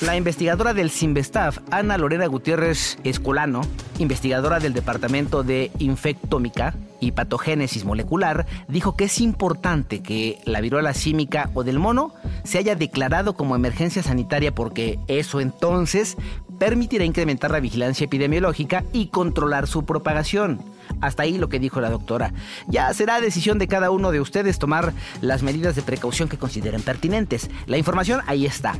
La 0.00 0.16
investigadora 0.16 0.74
del 0.74 0.90
Simvestav, 0.90 1.60
Ana 1.72 1.98
Lorena 1.98 2.26
Gutiérrez 2.26 2.98
Escolano, 3.02 3.62
investigadora 3.98 4.60
del 4.60 4.72
Departamento 4.72 5.42
de 5.42 5.72
Infectómica 5.80 6.74
y 7.00 7.12
Patogénesis 7.12 7.84
Molecular, 7.84 8.46
dijo 8.68 8.94
que 8.94 9.04
es 9.04 9.20
importante 9.20 10.00
que 10.00 10.38
la 10.44 10.60
viruela 10.60 10.94
símica 10.94 11.50
o 11.54 11.64
del 11.64 11.80
mono 11.80 12.14
se 12.44 12.58
haya 12.58 12.76
declarado 12.76 13.34
como 13.34 13.56
emergencia 13.56 14.04
sanitaria 14.04 14.54
porque 14.54 15.00
eso 15.08 15.40
entonces 15.40 16.16
permitirá 16.60 17.04
incrementar 17.04 17.50
la 17.50 17.58
vigilancia 17.58 18.04
epidemiológica 18.04 18.84
y 18.92 19.08
controlar 19.08 19.66
su 19.66 19.84
propagación. 19.84 20.60
Hasta 21.00 21.22
ahí 21.24 21.38
lo 21.38 21.48
que 21.48 21.58
dijo 21.58 21.80
la 21.80 21.90
doctora. 21.90 22.32
Ya 22.66 22.92
será 22.94 23.20
decisión 23.20 23.58
de 23.58 23.68
cada 23.68 23.90
uno 23.90 24.10
de 24.10 24.20
ustedes 24.20 24.58
tomar 24.58 24.92
las 25.20 25.42
medidas 25.42 25.76
de 25.76 25.82
precaución 25.82 26.28
que 26.28 26.38
consideren 26.38 26.82
pertinentes. 26.82 27.50
La 27.66 27.78
información 27.78 28.20
ahí 28.26 28.46
está. 28.46 28.74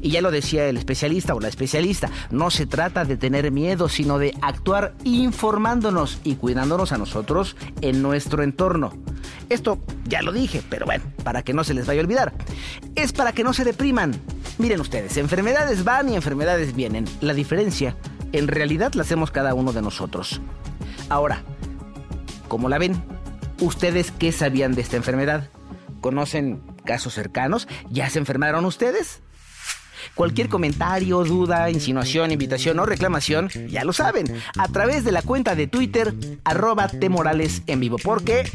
Y 0.00 0.10
ya 0.10 0.20
lo 0.20 0.30
decía 0.30 0.66
el 0.66 0.76
especialista 0.76 1.34
o 1.34 1.40
la 1.40 1.48
especialista, 1.48 2.10
no 2.30 2.50
se 2.50 2.66
trata 2.66 3.04
de 3.04 3.16
tener 3.16 3.50
miedo, 3.50 3.88
sino 3.88 4.18
de 4.18 4.34
actuar 4.40 4.94
informándonos 5.04 6.20
y 6.24 6.36
cuidándonos 6.36 6.92
a 6.92 6.98
nosotros 6.98 7.56
en 7.80 8.02
nuestro 8.02 8.42
entorno. 8.42 8.92
Esto 9.48 9.78
ya 10.04 10.22
lo 10.22 10.32
dije, 10.32 10.62
pero 10.68 10.86
bueno, 10.86 11.04
para 11.24 11.42
que 11.42 11.52
no 11.52 11.64
se 11.64 11.74
les 11.74 11.86
vaya 11.86 12.00
a 12.00 12.04
olvidar. 12.04 12.32
Es 12.94 13.12
para 13.12 13.32
que 13.32 13.44
no 13.44 13.52
se 13.52 13.64
depriman. 13.64 14.14
Miren 14.58 14.80
ustedes, 14.80 15.16
enfermedades 15.16 15.84
van 15.84 16.08
y 16.08 16.16
enfermedades 16.16 16.74
vienen. 16.74 17.06
La 17.20 17.34
diferencia, 17.34 17.96
en 18.32 18.48
realidad, 18.48 18.92
la 18.94 19.02
hacemos 19.02 19.30
cada 19.30 19.54
uno 19.54 19.72
de 19.72 19.82
nosotros. 19.82 20.40
Ahora, 21.10 21.42
¿cómo 22.46 22.68
la 22.68 22.78
ven? 22.78 23.02
¿Ustedes 23.60 24.12
qué 24.12 24.30
sabían 24.30 24.74
de 24.76 24.82
esta 24.82 24.96
enfermedad? 24.96 25.50
¿Conocen 26.00 26.62
casos 26.84 27.14
cercanos? 27.14 27.66
¿Ya 27.90 28.08
se 28.08 28.20
enfermaron 28.20 28.64
ustedes? 28.64 29.20
Cualquier 30.14 30.48
comentario, 30.48 31.24
duda, 31.24 31.70
insinuación, 31.70 32.30
invitación 32.30 32.78
o 32.78 32.86
reclamación, 32.86 33.48
ya 33.68 33.84
lo 33.84 33.92
saben, 33.92 34.26
a 34.58 34.68
través 34.68 35.04
de 35.04 35.12
la 35.12 35.22
cuenta 35.22 35.54
de 35.54 35.66
Twitter, 35.66 36.14
arroba 36.44 36.88
Temorales 36.88 37.62
en 37.66 37.80
vivo, 37.80 37.96
porque 38.02 38.50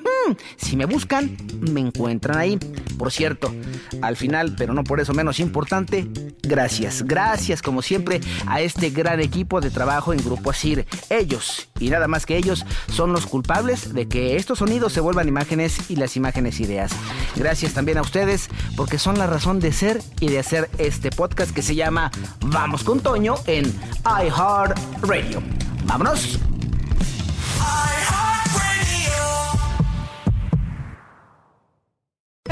si 0.56 0.76
me 0.76 0.86
buscan, 0.86 1.36
me 1.60 1.80
encuentran 1.80 2.38
ahí. 2.38 2.58
Por 2.98 3.12
cierto, 3.12 3.54
al 4.02 4.16
final, 4.16 4.54
pero 4.56 4.74
no 4.74 4.84
por 4.84 5.00
eso 5.00 5.12
menos 5.12 5.38
importante, 5.38 6.08
gracias, 6.42 7.02
gracias 7.02 7.62
como 7.62 7.82
siempre 7.82 8.20
a 8.46 8.60
este 8.60 8.90
gran 8.90 9.20
equipo 9.20 9.60
de 9.60 9.70
trabajo 9.70 10.12
en 10.12 10.24
Grupo 10.24 10.50
Asir. 10.50 10.86
Ellos, 11.10 11.68
y 11.80 11.90
nada 11.90 12.08
más 12.08 12.26
que 12.26 12.36
ellos, 12.36 12.64
son 12.90 13.12
los 13.12 13.26
culpables 13.26 13.94
de 13.94 14.08
que 14.08 14.36
estos 14.36 14.58
sonidos 14.58 14.92
se 14.92 15.00
vuelvan 15.00 15.28
imágenes 15.28 15.90
y 15.90 15.96
las 15.96 16.16
imágenes 16.16 16.60
ideas. 16.60 16.92
Gracias 17.34 17.74
también 17.74 17.98
a 17.98 18.02
ustedes 18.02 18.48
porque 18.76 18.98
son 18.98 19.18
la 19.18 19.26
razón 19.26 19.60
de 19.60 19.72
ser 19.72 20.02
y 20.20 20.28
de 20.28 20.38
hacer 20.38 20.70
este 20.78 21.10
podcast 21.10 21.52
que 21.52 21.62
se 21.62 21.74
llama 21.74 22.10
Vamos 22.40 22.84
con 22.84 23.00
Toño 23.00 23.34
en 23.46 23.72
iHeartRadio. 24.04 25.42
¡Vámonos! 25.84 26.38